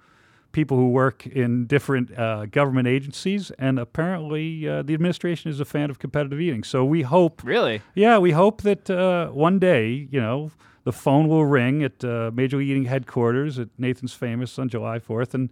people 0.52 0.78
who 0.78 0.90
work 0.90 1.28
in 1.28 1.66
different 1.66 2.18
uh, 2.18 2.46
government 2.48 2.88
agencies, 2.88 3.52
and 3.60 3.80
apparently 3.80 4.68
uh, 4.68 4.82
the 4.82 4.94
administration 4.94 5.52
is 5.52 5.60
a 5.60 5.66
fan 5.66 5.90
of 5.90 6.00
competitive 6.00 6.40
eating. 6.40 6.64
So 6.64 6.84
we 6.84 7.04
hope, 7.04 7.42
really. 7.44 7.82
yeah, 7.94 8.18
we 8.18 8.32
hope 8.32 8.62
that 8.64 8.90
uh, 8.90 9.28
one 9.30 9.60
day, 9.60 10.08
you 10.12 10.20
know, 10.20 10.52
the 10.84 10.94
phone 10.94 11.28
will 11.28 11.46
ring 11.46 11.84
at 11.84 12.04
uh, 12.04 12.32
Major 12.34 12.58
League 12.58 12.70
Eating 12.70 12.86
headquarters 12.86 13.60
at 13.60 13.70
Nathan's 13.78 14.14
Famous 14.14 14.58
on 14.58 14.70
July 14.70 15.00
4th, 15.00 15.34
and 15.34 15.50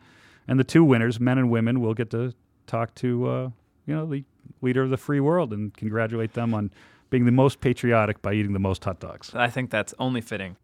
and 0.50 0.58
the 0.58 0.64
two 0.64 0.84
winners, 0.84 1.20
men 1.20 1.38
and 1.38 1.50
women, 1.52 1.82
will 1.82 1.94
get 1.94 2.10
to 2.12 2.34
talk 2.68 2.96
to 2.96 3.28
uh, 3.28 3.50
you 3.86 3.94
know 3.94 4.06
the 4.06 4.24
leader 4.62 4.84
of 4.84 4.90
the 4.90 4.98
free 4.98 5.20
world 5.20 5.54
and 5.54 5.74
congratulate 5.76 6.34
them 6.34 6.54
on 6.54 6.72
being 7.10 7.26
the 7.26 7.32
most 7.32 7.60
patriotic 7.62 8.22
by 8.22 8.34
eating 8.34 8.54
the 8.54 8.60
most 8.60 8.84
hot 8.84 9.00
dogs. 9.00 9.34
I 9.34 9.50
think 9.50 9.70
that's 9.70 9.94
only 10.00 10.22
fitting. 10.22 10.58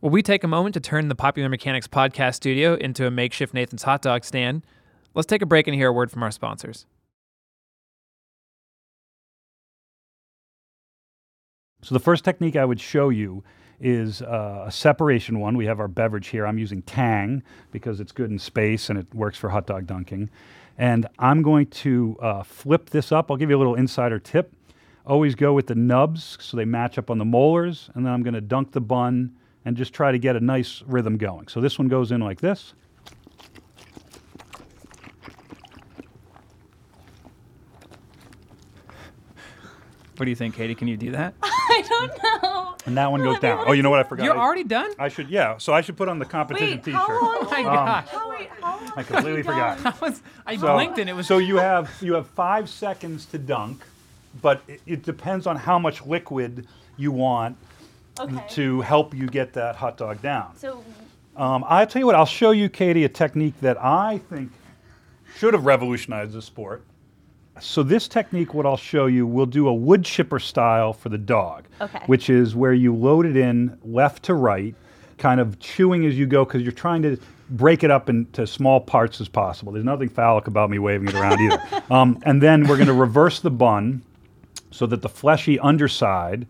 Will 0.00 0.08
we 0.08 0.22
take 0.22 0.42
a 0.44 0.48
moment 0.48 0.72
to 0.72 0.80
turn 0.80 1.08
the 1.08 1.14
Popular 1.14 1.50
Mechanics 1.50 1.86
podcast 1.86 2.36
studio 2.36 2.74
into 2.74 3.06
a 3.06 3.10
makeshift 3.10 3.52
Nathan's 3.52 3.82
hot 3.82 4.00
dog 4.00 4.24
stand? 4.24 4.62
Let's 5.12 5.26
take 5.26 5.42
a 5.42 5.46
break 5.46 5.66
and 5.66 5.74
hear 5.74 5.88
a 5.88 5.92
word 5.92 6.10
from 6.10 6.22
our 6.22 6.30
sponsors. 6.30 6.86
So 11.82 11.94
the 11.94 12.00
first 12.00 12.24
technique 12.24 12.56
I 12.56 12.64
would 12.64 12.80
show 12.80 13.10
you 13.10 13.44
is 13.78 14.22
uh, 14.22 14.64
a 14.66 14.72
separation 14.72 15.38
one. 15.38 15.58
We 15.58 15.66
have 15.66 15.80
our 15.80 15.88
beverage 15.88 16.28
here. 16.28 16.46
I'm 16.46 16.56
using 16.56 16.80
Tang 16.82 17.42
because 17.70 18.00
it's 18.00 18.12
good 18.12 18.30
in 18.30 18.38
space 18.38 18.88
and 18.88 18.98
it 18.98 19.14
works 19.14 19.36
for 19.36 19.50
hot 19.50 19.66
dog 19.66 19.86
dunking. 19.86 20.30
And 20.78 21.06
I'm 21.18 21.42
going 21.42 21.66
to 21.66 22.16
uh, 22.22 22.42
flip 22.42 22.88
this 22.88 23.12
up. 23.12 23.30
I'll 23.30 23.36
give 23.36 23.50
you 23.50 23.56
a 23.56 23.58
little 23.58 23.74
insider 23.74 24.18
tip. 24.18 24.54
Always 25.06 25.34
go 25.34 25.52
with 25.52 25.66
the 25.66 25.74
nubs 25.74 26.38
so 26.40 26.56
they 26.56 26.64
match 26.64 26.96
up 26.96 27.10
on 27.10 27.18
the 27.18 27.26
molars. 27.26 27.90
And 27.94 28.06
then 28.06 28.14
I'm 28.14 28.22
going 28.22 28.32
to 28.32 28.40
dunk 28.40 28.72
the 28.72 28.80
bun 28.80 29.34
and 29.64 29.76
just 29.76 29.92
try 29.92 30.12
to 30.12 30.18
get 30.18 30.36
a 30.36 30.40
nice 30.40 30.82
rhythm 30.86 31.16
going. 31.16 31.48
So 31.48 31.60
this 31.60 31.78
one 31.78 31.88
goes 31.88 32.10
in 32.12 32.20
like 32.20 32.40
this. 32.40 32.74
What 40.16 40.24
do 40.26 40.30
you 40.30 40.36
think, 40.36 40.54
Katie? 40.54 40.74
Can 40.74 40.86
you 40.86 40.96
do 40.98 41.12
that? 41.12 41.34
I 41.42 41.82
don't 41.88 42.42
know. 42.42 42.76
And 42.84 42.96
that 42.98 43.10
one 43.10 43.22
goes 43.22 43.38
down. 43.38 43.64
Oh, 43.66 43.72
you 43.72 43.82
know 43.82 43.88
what 43.90 44.00
I 44.00 44.02
forgot? 44.02 44.24
You're 44.24 44.36
I- 44.36 44.40
already 44.40 44.64
done? 44.64 44.90
I 44.98 45.08
should, 45.08 45.30
yeah. 45.30 45.56
So 45.58 45.72
I 45.72 45.80
should 45.80 45.96
put 45.96 46.08
on 46.08 46.18
the 46.18 46.24
competition 46.26 46.68
Wait, 46.78 46.84
t-shirt. 46.84 47.00
how 47.00 47.08
long? 47.08 47.38
Oh 47.40 47.50
my 47.50 47.58
Um, 47.58 47.64
gosh. 47.64 48.08
How, 48.08 48.30
wait, 48.30 48.48
how 48.60 48.80
long? 48.80 48.92
I 48.96 49.02
completely 49.02 49.42
forgot. 49.42 49.86
I, 49.86 49.94
was, 50.00 50.22
I 50.46 50.56
So- 50.56 50.74
blinked 50.74 50.98
and 50.98 51.08
it 51.08 51.14
was 51.14 51.26
So 51.26 51.38
you 51.38 51.56
have 51.56 51.90
you 52.02 52.14
have 52.14 52.26
five 52.28 52.68
seconds 52.68 53.24
to 53.26 53.38
dunk, 53.38 53.82
but 54.42 54.62
it, 54.68 54.80
it 54.86 55.02
depends 55.04 55.46
on 55.46 55.56
how 55.56 55.78
much 55.78 56.04
liquid 56.04 56.66
you 56.98 57.12
want 57.12 57.56
Okay. 58.20 58.44
to 58.50 58.80
help 58.82 59.14
you 59.14 59.26
get 59.26 59.52
that 59.54 59.76
hot 59.76 59.96
dog 59.96 60.20
down. 60.22 60.54
So, 60.56 60.82
Um, 61.36 61.64
I'll 61.66 61.86
tell 61.86 62.00
you 62.00 62.06
what. 62.06 62.14
I'll 62.14 62.26
show 62.26 62.50
you, 62.50 62.68
Katie, 62.68 63.04
a 63.04 63.08
technique 63.08 63.54
that 63.60 63.82
I 63.82 64.18
think 64.28 64.50
should 65.36 65.54
have 65.54 65.64
revolutionized 65.64 66.32
the 66.34 66.42
sport. 66.42 66.82
So 67.60 67.82
this 67.82 68.08
technique, 68.08 68.52
what 68.52 68.66
I'll 68.66 68.76
show 68.76 69.06
you, 69.06 69.26
we'll 69.26 69.46
do 69.46 69.68
a 69.68 69.74
wood 69.74 70.04
chipper 70.04 70.38
style 70.38 70.92
for 70.92 71.08
the 71.08 71.18
dog, 71.18 71.64
Okay. 71.80 72.00
which 72.06 72.28
is 72.30 72.54
where 72.54 72.72
you 72.74 72.94
load 72.94 73.26
it 73.26 73.36
in 73.36 73.78
left 73.84 74.24
to 74.24 74.34
right, 74.34 74.74
kind 75.18 75.40
of 75.40 75.58
chewing 75.60 76.04
as 76.06 76.18
you 76.18 76.26
go 76.26 76.44
because 76.44 76.62
you're 76.62 76.72
trying 76.72 77.02
to 77.02 77.16
break 77.50 77.82
it 77.84 77.90
up 77.90 78.08
into 78.08 78.46
small 78.46 78.80
parts 78.80 79.20
as 79.20 79.28
possible. 79.28 79.72
There's 79.72 79.84
nothing 79.84 80.08
phallic 80.08 80.46
about 80.46 80.70
me 80.70 80.78
waving 80.78 81.08
it 81.08 81.14
around 81.14 81.40
either. 81.40 81.62
Um, 81.90 82.18
and 82.24 82.40
then 82.42 82.66
we're 82.66 82.76
going 82.76 82.86
to 82.86 82.92
reverse 82.92 83.40
the 83.40 83.50
bun 83.50 84.02
so 84.70 84.86
that 84.86 85.02
the 85.02 85.08
fleshy 85.08 85.58
underside. 85.58 86.46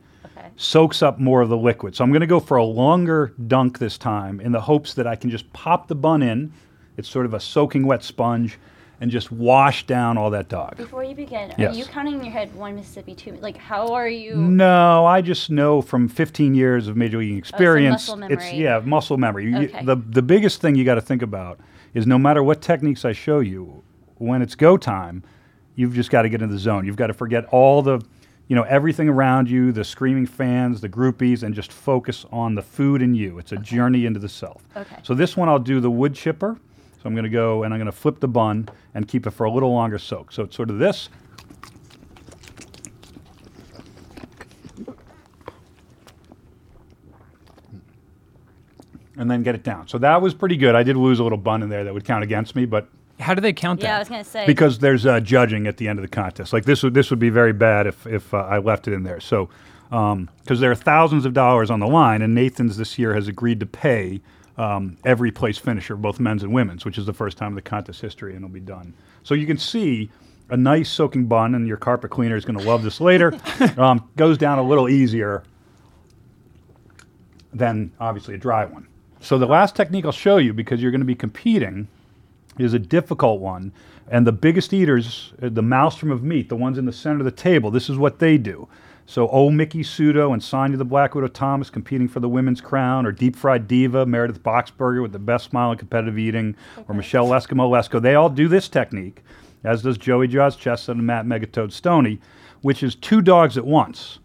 Soaks 0.56 1.02
up 1.02 1.18
more 1.18 1.40
of 1.40 1.48
the 1.48 1.56
liquid. 1.56 1.96
So 1.96 2.04
I'm 2.04 2.10
going 2.10 2.20
to 2.20 2.26
go 2.26 2.40
for 2.40 2.56
a 2.56 2.64
longer 2.64 3.32
dunk 3.46 3.78
this 3.78 3.96
time 3.98 4.40
in 4.40 4.52
the 4.52 4.60
hopes 4.60 4.94
that 4.94 5.06
I 5.06 5.16
can 5.16 5.30
just 5.30 5.50
pop 5.52 5.88
the 5.88 5.94
bun 5.94 6.22
in. 6.22 6.52
It's 6.96 7.08
sort 7.08 7.26
of 7.26 7.34
a 7.34 7.40
soaking 7.40 7.86
wet 7.86 8.02
sponge 8.04 8.58
and 9.00 9.10
just 9.10 9.32
wash 9.32 9.86
down 9.86 10.18
all 10.18 10.28
that 10.30 10.48
dog. 10.50 10.76
Before 10.76 11.02
you 11.02 11.14
begin, 11.14 11.54
Yes. 11.56 11.74
are 11.74 11.78
you 11.78 11.86
counting 11.86 12.14
in 12.14 12.22
your 12.24 12.32
head 12.32 12.54
one 12.54 12.76
Mississippi, 12.76 13.14
two? 13.14 13.32
Like, 13.40 13.56
how 13.56 13.94
are 13.94 14.08
you? 14.08 14.34
No, 14.36 15.06
I 15.06 15.22
just 15.22 15.48
know 15.48 15.80
from 15.80 16.06
15 16.06 16.54
years 16.54 16.86
of 16.86 16.96
major 16.98 17.16
league 17.18 17.34
oh, 17.34 17.38
experience. 17.38 18.08
muscle 18.08 18.22
It's 18.24 18.52
yeah, 18.52 18.78
muscle 18.84 19.16
memory. 19.16 19.46
You- 19.50 19.56
Okay. 19.68 19.84
the 19.84 19.96
the 19.96 20.20
biggest 20.22 20.60
thing 20.60 20.74
you 20.74 20.84
got 20.84 20.96
to 20.96 21.00
think 21.00 21.22
about 21.22 21.58
is 21.94 22.06
no 22.06 22.18
matter 22.18 22.42
what 22.42 22.60
techniques 22.60 23.04
I 23.06 23.12
show 23.12 23.40
you, 23.40 23.82
when 24.18 24.42
it's 24.42 24.54
go 24.54 24.76
time, 24.76 25.22
you've 25.76 25.94
just 25.94 26.10
got 26.10 26.22
to 26.22 26.28
get 26.28 26.42
in 26.42 26.50
the 26.50 26.58
zone. 26.58 26.84
You've 26.84 26.96
got 26.96 27.06
to 27.06 27.14
forget 27.14 27.46
all 27.46 27.80
the, 27.80 28.02
you 28.50 28.56
know, 28.56 28.64
everything 28.64 29.08
around 29.08 29.48
you, 29.48 29.70
the 29.70 29.84
screaming 29.84 30.26
fans, 30.26 30.80
the 30.80 30.88
groupies, 30.88 31.44
and 31.44 31.54
just 31.54 31.70
focus 31.70 32.26
on 32.32 32.56
the 32.56 32.62
food 32.62 33.00
and 33.00 33.16
you. 33.16 33.38
It's 33.38 33.52
a 33.52 33.56
journey 33.56 34.06
into 34.06 34.18
the 34.18 34.28
self. 34.28 34.60
Okay. 34.76 34.96
So 35.04 35.14
this 35.14 35.36
one 35.36 35.48
I'll 35.48 35.60
do 35.60 35.78
the 35.78 35.88
wood 35.88 36.16
chipper. 36.16 36.58
So 36.96 37.02
I'm 37.04 37.14
going 37.14 37.22
to 37.22 37.30
go 37.30 37.62
and 37.62 37.72
I'm 37.72 37.78
going 37.78 37.86
to 37.86 37.92
flip 37.92 38.18
the 38.18 38.26
bun 38.26 38.68
and 38.92 39.06
keep 39.06 39.24
it 39.28 39.30
for 39.30 39.44
a 39.44 39.52
little 39.52 39.72
longer 39.72 39.98
soak. 39.98 40.32
So 40.32 40.42
it's 40.42 40.56
sort 40.56 40.68
of 40.68 40.80
this. 40.80 41.08
and 49.16 49.30
then 49.30 49.42
get 49.42 49.54
it 49.54 49.62
down. 49.62 49.86
So 49.86 49.98
that 49.98 50.22
was 50.22 50.32
pretty 50.32 50.56
good. 50.56 50.74
I 50.74 50.82
did 50.82 50.96
lose 50.96 51.20
a 51.20 51.22
little 51.22 51.38
bun 51.38 51.62
in 51.62 51.68
there 51.68 51.84
that 51.84 51.92
would 51.92 52.06
count 52.06 52.24
against 52.24 52.56
me, 52.56 52.64
but 52.64 52.88
How 53.20 53.34
do 53.34 53.40
they 53.40 53.52
count 53.52 53.80
that? 53.80 53.86
Yeah, 53.86 53.96
I 53.96 53.98
was 53.98 54.08
gonna 54.08 54.24
say. 54.24 54.46
because 54.46 54.78
there's 54.78 55.06
uh, 55.06 55.20
judging 55.20 55.66
at 55.66 55.76
the 55.76 55.88
end 55.88 55.98
of 55.98 56.02
the 56.02 56.08
contest. 56.08 56.52
Like 56.52 56.64
this 56.64 56.82
would 56.82 56.94
this 56.94 57.10
would 57.10 57.18
be 57.18 57.30
very 57.30 57.52
bad 57.52 57.86
if 57.86 58.06
if 58.06 58.32
uh, 58.34 58.38
I 58.38 58.58
left 58.58 58.88
it 58.88 58.94
in 58.94 59.02
there. 59.02 59.20
So 59.20 59.48
because 59.90 60.60
there 60.60 60.70
are 60.70 60.76
thousands 60.76 61.24
of 61.24 61.34
dollars 61.34 61.70
on 61.70 61.80
the 61.80 61.86
line, 61.86 62.22
and 62.22 62.34
Nathan's 62.34 62.76
this 62.76 62.98
year 62.98 63.14
has 63.14 63.26
agreed 63.26 63.58
to 63.60 63.66
pay 63.66 64.20
um, 64.56 64.96
every 65.04 65.32
place 65.32 65.58
finisher, 65.58 65.96
both 65.96 66.20
men's 66.20 66.42
and 66.42 66.52
women's, 66.52 66.84
which 66.84 66.96
is 66.96 67.06
the 67.06 67.12
first 67.12 67.36
time 67.36 67.48
in 67.48 67.54
the 67.56 67.62
contest 67.62 68.00
history, 68.00 68.34
and 68.34 68.44
it'll 68.44 68.52
be 68.52 68.60
done. 68.60 68.94
So 69.24 69.34
you 69.34 69.46
can 69.46 69.58
see 69.58 70.10
a 70.48 70.56
nice 70.56 70.88
soaking 70.88 71.26
bun, 71.26 71.54
and 71.54 71.66
your 71.66 71.76
carpet 71.76 72.10
cleaner 72.10 72.36
is 72.36 72.44
going 72.44 72.58
to 72.58 72.64
love 72.64 72.82
this 72.82 73.00
later. 73.00 73.32
um, 73.76 74.08
goes 74.16 74.38
down 74.38 74.58
a 74.58 74.62
little 74.62 74.88
easier 74.88 75.42
than 77.52 77.90
obviously 77.98 78.34
a 78.34 78.38
dry 78.38 78.64
one. 78.64 78.86
So 79.20 79.38
the 79.38 79.46
last 79.46 79.74
technique 79.74 80.04
I'll 80.04 80.12
show 80.12 80.36
you, 80.36 80.52
because 80.52 80.80
you're 80.80 80.92
going 80.92 81.00
to 81.00 81.06
be 81.06 81.14
competing, 81.16 81.88
is 82.62 82.74
a 82.74 82.78
difficult 82.78 83.40
one. 83.40 83.72
And 84.08 84.26
the 84.26 84.32
biggest 84.32 84.72
eaters, 84.72 85.32
uh, 85.40 85.48
the 85.50 85.62
maelstrom 85.62 86.10
of 86.10 86.22
meat, 86.22 86.48
the 86.48 86.56
ones 86.56 86.78
in 86.78 86.84
the 86.84 86.92
center 86.92 87.20
of 87.20 87.24
the 87.24 87.30
table, 87.30 87.70
this 87.70 87.88
is 87.88 87.96
what 87.96 88.18
they 88.18 88.38
do. 88.38 88.68
So, 89.10 89.26
old 89.28 89.54
Miki 89.54 89.82
Sudo 89.82 90.32
and 90.32 90.40
Sonya 90.40 90.76
the 90.76 90.84
Black 90.84 91.16
Widow 91.16 91.26
Thomas 91.26 91.68
competing 91.68 92.06
for 92.06 92.20
the 92.20 92.28
women's 92.28 92.60
crown, 92.60 93.04
or 93.06 93.10
Deep 93.10 93.34
Fried 93.34 93.66
Diva, 93.66 94.06
Meredith 94.06 94.40
Boxberger 94.40 95.02
with 95.02 95.10
the 95.10 95.18
best 95.18 95.46
smile 95.46 95.72
in 95.72 95.78
competitive 95.78 96.16
eating, 96.16 96.54
or 96.86 96.94
Michelle 96.94 97.26
Eskimo 97.26 97.68
Lesco. 97.68 98.00
They 98.00 98.14
all 98.14 98.30
do 98.30 98.46
this 98.46 98.68
technique, 98.68 99.22
as 99.64 99.82
does 99.82 99.98
Joey 99.98 100.28
Jaws 100.28 100.54
Chestnut 100.54 100.98
and 100.98 101.06
Matt 101.06 101.26
Megatoad 101.26 101.72
Stonie, 101.72 102.20
which 102.62 102.84
is 102.84 102.94
two 102.94 103.20
dogs 103.20 103.58
at 103.58 103.66
once. 103.66 104.20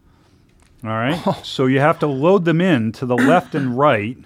All 0.83 0.91
right. 0.91 1.19
So 1.43 1.65
you 1.65 1.79
have 1.79 1.97
to 1.99 2.07
load 2.07 2.45
them 2.45 2.61
in 2.61 2.91
to 2.91 3.07
the 3.07 3.17
left 3.17 3.55
and 3.55 3.75
right, 3.75 4.17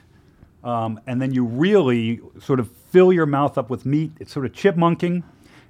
um, 0.65 0.99
and 1.07 1.21
then 1.21 1.33
you 1.33 1.45
really 1.45 2.19
sort 2.41 2.59
of 2.59 2.69
fill 2.89 3.13
your 3.13 3.25
mouth 3.25 3.57
up 3.57 3.69
with 3.69 3.85
meat. 3.85 4.11
It's 4.19 4.31
sort 4.31 4.45
of 4.45 4.51
chipmunking, 4.51 5.23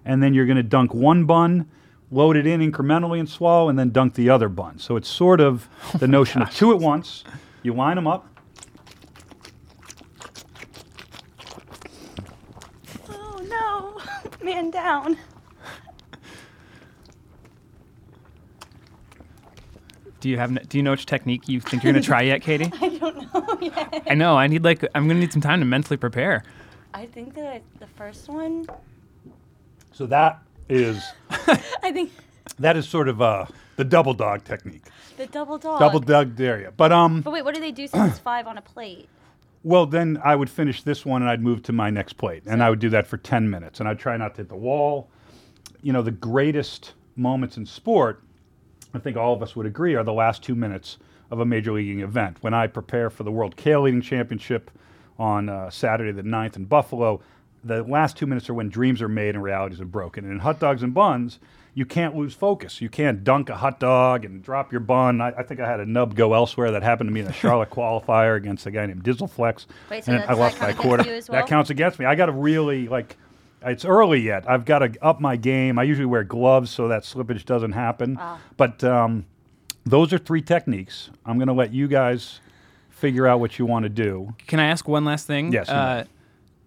and 0.05 0.23
then 0.23 0.33
you're 0.33 0.45
going 0.45 0.57
to 0.57 0.63
dunk 0.63 0.93
one 0.93 1.25
bun, 1.25 1.69
load 2.11 2.37
it 2.37 2.47
in 2.47 2.61
incrementally 2.61 3.19
and 3.19 3.29
swallow, 3.29 3.69
and 3.69 3.77
then 3.77 3.91
dunk 3.91 4.15
the 4.15 4.29
other 4.29 4.49
bun. 4.49 4.79
So 4.79 4.95
it's 4.95 5.09
sort 5.09 5.41
of 5.41 5.69
the 5.99 6.05
oh 6.07 6.09
notion 6.09 6.41
of 6.41 6.49
two 6.53 6.71
at 6.71 6.79
once. 6.79 7.23
You 7.61 7.73
line 7.73 7.95
them 7.95 8.07
up. 8.07 8.25
oh 13.09 13.41
no, 13.47 14.01
man 14.43 14.71
down. 14.71 15.17
Do 20.21 20.27
you 20.29 20.37
have? 20.37 20.67
Do 20.67 20.77
you 20.77 20.83
know 20.83 20.91
which 20.91 21.05
technique 21.05 21.47
you 21.47 21.61
think 21.61 21.83
you're 21.83 21.93
gonna 21.93 22.03
try 22.03 22.21
yet, 22.23 22.41
Katie? 22.41 22.71
I 22.81 22.89
don't 22.89 23.33
know 23.33 23.57
yet. 23.61 24.03
I 24.09 24.15
know. 24.15 24.37
I 24.37 24.47
need 24.47 24.63
like 24.65 24.83
I'm 24.93 25.07
gonna 25.07 25.19
need 25.19 25.31
some 25.31 25.41
time 25.41 25.59
to 25.59 25.65
mentally 25.65 25.95
prepare. 25.97 26.43
I 26.93 27.05
think 27.05 27.35
that 27.35 27.61
the 27.79 27.87
first 27.87 28.27
one. 28.29 28.65
So 29.91 30.05
that 30.07 30.39
is 30.67 31.03
I 31.83 31.91
think 31.91 32.11
that 32.59 32.77
is 32.77 32.87
sort 32.87 33.07
of 33.07 33.21
uh, 33.21 33.45
the 33.75 33.83
double 33.83 34.13
dog 34.13 34.43
technique. 34.43 34.83
the 35.17 35.27
double 35.27 35.57
dog. 35.57 35.79
Double 35.79 35.99
dog 35.99 36.39
area. 36.39 36.71
But 36.75 36.91
um, 36.91 37.21
But 37.21 37.31
wait, 37.33 37.43
what 37.45 37.55
do 37.55 37.61
they 37.61 37.71
do 37.71 37.87
since 37.87 38.11
it's 38.11 38.19
five 38.31 38.47
on 38.47 38.57
a 38.57 38.61
plate? 38.61 39.07
Well, 39.63 39.85
then 39.85 40.19
I 40.23 40.35
would 40.35 40.49
finish 40.49 40.83
this 40.83 41.05
one 41.05 41.21
and 41.21 41.29
I'd 41.29 41.41
move 41.41 41.63
to 41.63 41.73
my 41.73 41.89
next 41.89 42.13
plate. 42.13 42.43
And 42.45 42.63
I 42.63 42.69
would 42.69 42.79
do 42.79 42.89
that 42.91 43.05
for 43.07 43.17
10 43.17 43.49
minutes. 43.49 43.79
And 43.79 43.89
I'd 43.89 43.99
try 43.99 44.15
not 44.15 44.35
to 44.35 44.37
hit 44.41 44.49
the 44.49 44.55
wall. 44.55 45.09
You 45.81 45.91
know, 45.91 46.01
the 46.01 46.11
greatest 46.11 46.93
moments 47.17 47.57
in 47.57 47.65
sport, 47.65 48.23
I 48.93 48.99
think 48.99 49.17
all 49.17 49.33
of 49.33 49.43
us 49.43 49.55
would 49.57 49.65
agree, 49.65 49.95
are 49.95 50.03
the 50.03 50.13
last 50.13 50.43
two 50.43 50.55
minutes 50.55 50.97
of 51.29 51.41
a 51.41 51.45
major 51.45 51.73
leaguing 51.73 51.99
event. 51.99 52.37
When 52.41 52.53
I 52.53 52.67
prepare 52.67 53.09
for 53.09 53.23
the 53.23 53.31
World 53.31 53.57
Kale 53.57 53.85
Eating 53.87 54.01
Championship 54.01 54.71
on 55.19 55.49
uh, 55.49 55.69
Saturday 55.69 56.11
the 56.11 56.23
9th 56.23 56.55
in 56.55 56.65
Buffalo, 56.65 57.21
the 57.63 57.83
last 57.83 58.17
two 58.17 58.25
minutes 58.25 58.49
are 58.49 58.53
when 58.53 58.69
dreams 58.69 59.01
are 59.01 59.09
made 59.09 59.35
and 59.35 59.43
realities 59.43 59.81
are 59.81 59.85
broken. 59.85 60.23
And 60.23 60.33
in 60.33 60.39
hot 60.39 60.59
dogs 60.59 60.81
and 60.81 60.93
buns, 60.93 61.39
you 61.73 61.85
can't 61.85 62.15
lose 62.15 62.33
focus. 62.33 62.81
You 62.81 62.89
can't 62.89 63.23
dunk 63.23 63.49
a 63.49 63.57
hot 63.57 63.79
dog 63.79 64.25
and 64.25 64.41
drop 64.41 64.71
your 64.71 64.81
bun. 64.81 65.21
I, 65.21 65.29
I 65.29 65.43
think 65.43 65.59
I 65.59 65.69
had 65.69 65.79
a 65.79 65.85
nub 65.85 66.15
go 66.15 66.33
elsewhere 66.33 66.71
that 66.71 66.83
happened 66.83 67.09
to 67.09 67.13
me 67.13 67.19
in 67.19 67.25
the 67.25 67.33
Charlotte 67.43 67.69
qualifier 67.69 68.37
against 68.37 68.65
a 68.65 68.71
guy 68.71 68.85
named 68.85 69.03
Dizzleflex. 69.03 69.65
Wait, 69.89 70.05
so 70.05 70.13
and 70.13 70.21
does 70.21 70.29
I 70.29 70.33
lost 70.33 70.57
count 70.57 70.77
by 70.77 70.79
a 70.79 70.81
quarter. 70.81 71.03
you 71.03 71.15
as 71.15 71.27
That 71.27 71.47
counts 71.47 71.69
against 71.69 71.99
me. 71.99 72.05
I 72.05 72.15
got 72.15 72.27
to 72.27 72.31
really 72.31 72.87
like. 72.87 73.17
It's 73.61 73.83
early 73.83 74.21
yet. 74.21 74.49
I've 74.49 74.63
got 74.63 74.79
to 74.79 74.93
up 75.01 75.19
my 75.19 75.35
game. 75.35 75.77
I 75.77 75.83
usually 75.83 76.05
wear 76.05 76.23
gloves 76.23 76.71
so 76.71 76.87
that 76.87 77.03
slippage 77.03 77.43
doesn't 77.43 77.73
happen. 77.73 78.15
Wow. 78.15 78.39
But 78.55 78.81
um, 78.85 79.25
those 79.85 80.13
are 80.13 80.17
three 80.17 80.41
techniques. 80.41 81.09
I'm 81.25 81.37
going 81.37 81.49
to 81.49 81.53
let 81.53 81.73
you 81.73 81.89
guys 81.89 82.39
figure 82.99 83.25
out 83.27 83.39
what 83.39 83.57
you 83.57 83.65
want 83.65 83.83
to 83.83 83.89
do. 83.89 84.33
Can 84.47 84.59
I 84.59 84.65
ask 84.65 84.87
one 84.87 85.05
last 85.05 85.25
thing? 85.27 85.51
Yes, 85.51 85.67
you. 85.67 85.73
Uh, 85.73 86.03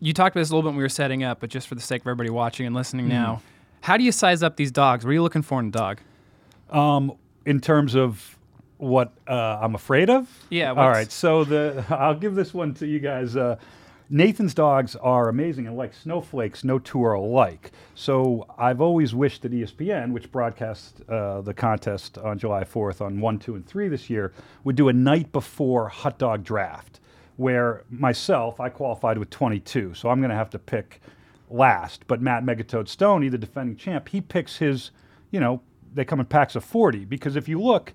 you 0.01 0.13
talked 0.13 0.35
about 0.35 0.41
this 0.41 0.51
a 0.51 0.53
little 0.55 0.63
bit 0.69 0.73
when 0.75 0.79
we 0.79 0.83
were 0.83 0.89
setting 0.89 1.23
up, 1.23 1.39
but 1.41 1.49
just 1.51 1.69
for 1.69 1.75
the 1.77 1.81
sake 1.81 2.03
of 2.03 2.07
everybody 2.09 2.31
watching 2.31 2.67
and 2.67 2.75
listening 2.75 3.07
Mm-hmm. 3.07 3.15
now, 3.15 3.43
how 3.83 3.97
do 3.97 4.03
you 4.05 4.11
size 4.13 4.43
up 4.43 4.57
these 4.57 4.71
dogs? 4.73 5.05
What 5.05 5.11
are 5.11 5.15
you 5.15 5.23
looking 5.23 5.43
for 5.43 5.61
in 5.61 5.69
a 5.69 5.71
dog? 5.71 6.01
in 7.45 7.61
terms 7.61 7.95
of 7.95 8.39
what 8.79 9.13
uh, 9.29 9.59
I'm 9.61 9.75
afraid 9.75 10.11
of. 10.11 10.29
Yeah, 10.51 10.71
All 10.71 10.89
right. 10.89 11.11
So 11.11 11.45
the 11.45 11.85
I'll 11.91 12.15
give 12.15 12.35
this 12.35 12.53
one 12.55 12.75
to 12.75 12.87
you 12.87 12.99
guys. 12.99 13.37
Uh, 13.37 13.57
Nathan's 14.15 14.53
dogs 14.53 14.95
are 14.97 15.31
amazing 15.31 15.67
and 15.67 15.75
like 15.75 15.95
snowflakes, 15.95 16.65
no 16.65 16.79
two 16.79 17.03
are 17.03 17.15
alike. 17.15 17.73
So 17.95 18.47
I've 18.59 18.83
always 18.83 19.15
wished 19.15 19.41
that 19.41 19.53
ESPN, 19.53 20.13
which 20.13 20.31
broadcast 20.31 21.01
uh, 21.09 21.41
the 21.41 21.55
contest 21.55 22.19
on 22.19 22.39
July 22.39 22.63
4th 22.63 23.01
on 23.01 23.21
1, 23.23 23.39
2, 23.39 23.55
and 23.55 23.67
3 23.67 23.89
this 23.89 24.11
year, 24.11 24.35
would 24.65 24.77
do 24.77 24.91
a 24.91 24.93
night 24.93 25.33
before 25.33 25.89
hot 25.89 26.19
dog 26.19 26.45
draft, 26.45 27.01
where 27.37 27.85
myself, 27.89 28.61
I 28.61 28.69
qualified 28.69 29.17
with 29.17 29.31
22. 29.31 29.95
So 29.95 30.11
I'm 30.11 30.21
going 30.21 30.29
to 30.29 30.37
have 30.37 30.51
to 30.51 30.59
pick 30.59 31.01
last. 31.49 32.07
But 32.07 32.21
Matt 32.21 32.45
Megatoad 32.45 32.95
Stonie, 32.95 33.31
the 33.31 33.39
defending 33.39 33.77
champ, 33.77 34.11
he 34.11 34.21
picks 34.21 34.59
his, 34.59 34.91
you 35.31 35.41
know, 35.41 35.63
they 35.95 36.05
come 36.05 36.21
in 36.21 36.27
packs 36.27 36.55
of 36.55 36.65
40. 36.65 37.07
Because 37.07 37.35
if 37.35 37.49
you 37.49 37.63
look, 37.63 37.95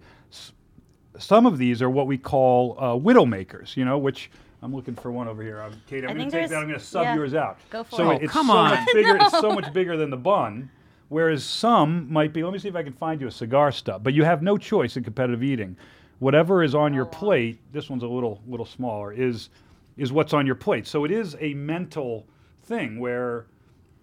some 1.20 1.46
of 1.46 1.60
these 1.60 1.80
are 1.84 1.92
what 1.92 2.08
we 2.08 2.18
call 2.18 2.76
uh, 2.80 2.96
widowmakers, 2.96 3.78
you 3.78 3.86
know, 3.86 4.00
which 4.00 4.32
I'm 4.62 4.76
looking 4.76 4.96
for 4.96 5.12
one 5.12 5.28
over 5.28 5.44
here. 5.44 5.62
I'm, 5.62 5.80
Kate, 5.88 6.04
I'm 6.04 6.18
going 6.18 6.30
to 6.30 6.42
take 6.42 6.50
that. 6.50 6.58
I'm 6.58 6.68
going 6.68 6.80
to 6.80 6.86
sub 6.86 7.04
yeah. 7.04 7.16
yours 7.16 7.34
out. 7.34 7.60
Go 7.70 7.84
for 7.84 7.96
so 7.96 8.12
it. 8.12 8.24
it's 8.24 8.32
oh, 8.32 8.34
come 8.34 8.48
so 8.48 8.54
on. 8.54 8.70
much 8.72 8.88
bigger. 8.94 9.18
It's 9.18 9.40
so 9.40 9.52
much 9.52 9.72
bigger 9.72 9.98
than 9.98 10.10
the 10.10 10.18
bun. 10.18 10.70
Whereas 11.10 11.44
some 11.44 12.12
might 12.12 12.34
be. 12.34 12.44
Let 12.44 12.54
me 12.54 12.60
see 12.60 12.68
if 12.68 12.76
I 12.76 12.84
can 12.84 12.94
find 12.94 13.22
you 13.22 13.28
a 13.28 13.32
cigar 13.32 13.72
stub. 13.72 14.04
But 14.04 14.14
you 14.14 14.24
have 14.24 14.42
no 14.42 14.58
choice 14.58 14.98
in 14.98 15.04
competitive 15.04 15.44
eating. 15.44 15.78
Whatever 16.20 16.64
is 16.64 16.74
on 16.74 16.94
your 16.94 17.06
oh. 17.06 17.10
plate. 17.10 17.60
This 17.72 17.90
one's 17.90 18.04
a 18.04 18.08
little 18.08 18.42
little 18.48 18.66
smaller. 18.66 19.14
Is 19.14 19.50
is 19.96 20.12
what's 20.12 20.34
on 20.34 20.46
your 20.46 20.56
plate. 20.56 20.88
So 20.88 21.06
it 21.06 21.12
is 21.12 21.36
a 21.40 21.54
mental 21.54 22.26
thing 22.64 23.00
where. 23.00 23.46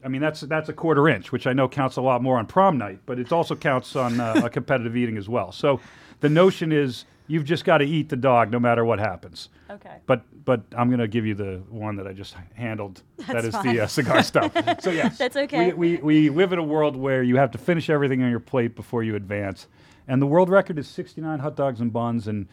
I 0.04 0.08
mean 0.08 0.20
that's 0.20 0.42
that's 0.42 0.68
a 0.68 0.72
quarter 0.72 1.08
inch, 1.08 1.32
which 1.32 1.46
I 1.46 1.52
know 1.52 1.68
counts 1.68 1.96
a 1.96 2.02
lot 2.02 2.22
more 2.22 2.38
on 2.38 2.46
prom 2.46 2.76
night, 2.76 3.00
but 3.06 3.18
it 3.18 3.32
also 3.32 3.56
counts 3.56 3.96
on 3.96 4.20
uh, 4.20 4.42
a 4.44 4.50
competitive 4.50 4.96
eating 4.96 5.16
as 5.16 5.28
well. 5.28 5.50
So 5.50 5.80
the 6.20 6.28
notion 6.28 6.72
is 6.72 7.06
you've 7.26 7.44
just 7.44 7.64
got 7.64 7.78
to 7.78 7.84
eat 7.84 8.10
the 8.10 8.16
dog 8.16 8.50
no 8.50 8.60
matter 8.60 8.84
what 8.84 8.98
happens. 8.98 9.48
Okay. 9.70 9.96
But 10.06 10.22
but 10.44 10.62
I'm 10.76 10.88
going 10.88 11.00
to 11.00 11.08
give 11.08 11.24
you 11.24 11.34
the 11.34 11.62
one 11.70 11.96
that 11.96 12.06
I 12.06 12.12
just 12.12 12.36
handled. 12.54 13.02
that 13.16 13.42
That's 13.42 13.48
fine. 13.48 13.74
the 13.74 13.80
uh, 13.80 13.86
cigar 13.86 14.22
stuff. 14.22 14.52
So 14.80 14.90
yes, 14.90 15.16
That's 15.16 15.36
okay. 15.36 15.72
We, 15.72 15.96
we 15.96 16.28
we 16.28 16.28
live 16.28 16.52
in 16.52 16.58
a 16.58 16.62
world 16.62 16.96
where 16.96 17.22
you 17.22 17.36
have 17.36 17.50
to 17.52 17.58
finish 17.58 17.88
everything 17.88 18.22
on 18.22 18.30
your 18.30 18.40
plate 18.40 18.76
before 18.76 19.02
you 19.02 19.14
advance, 19.16 19.68
and 20.06 20.20
the 20.20 20.26
world 20.26 20.50
record 20.50 20.78
is 20.78 20.86
69 20.88 21.38
hot 21.38 21.56
dogs 21.56 21.80
and 21.80 21.92
buns, 21.92 22.28
and 22.28 22.46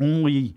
only 0.00 0.54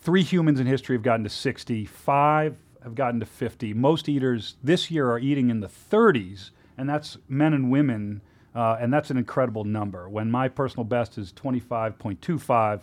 three 0.00 0.22
humans 0.22 0.60
in 0.60 0.66
history 0.66 0.94
have 0.96 1.02
gotten 1.02 1.24
to 1.24 1.30
60. 1.30 1.86
Five 1.86 2.56
have 2.86 2.94
gotten 2.94 3.18
to 3.18 3.26
50. 3.26 3.74
Most 3.74 4.08
eaters 4.08 4.54
this 4.62 4.92
year 4.92 5.10
are 5.10 5.18
eating 5.18 5.50
in 5.50 5.58
the 5.58 5.68
30s, 5.68 6.50
and 6.78 6.88
that's 6.88 7.18
men 7.28 7.52
and 7.52 7.68
women, 7.68 8.22
uh, 8.54 8.76
and 8.80 8.94
that's 8.94 9.10
an 9.10 9.16
incredible 9.16 9.64
number. 9.64 10.08
When 10.08 10.30
my 10.30 10.46
personal 10.46 10.84
best 10.84 11.18
is 11.18 11.32
25.25, 11.32 12.82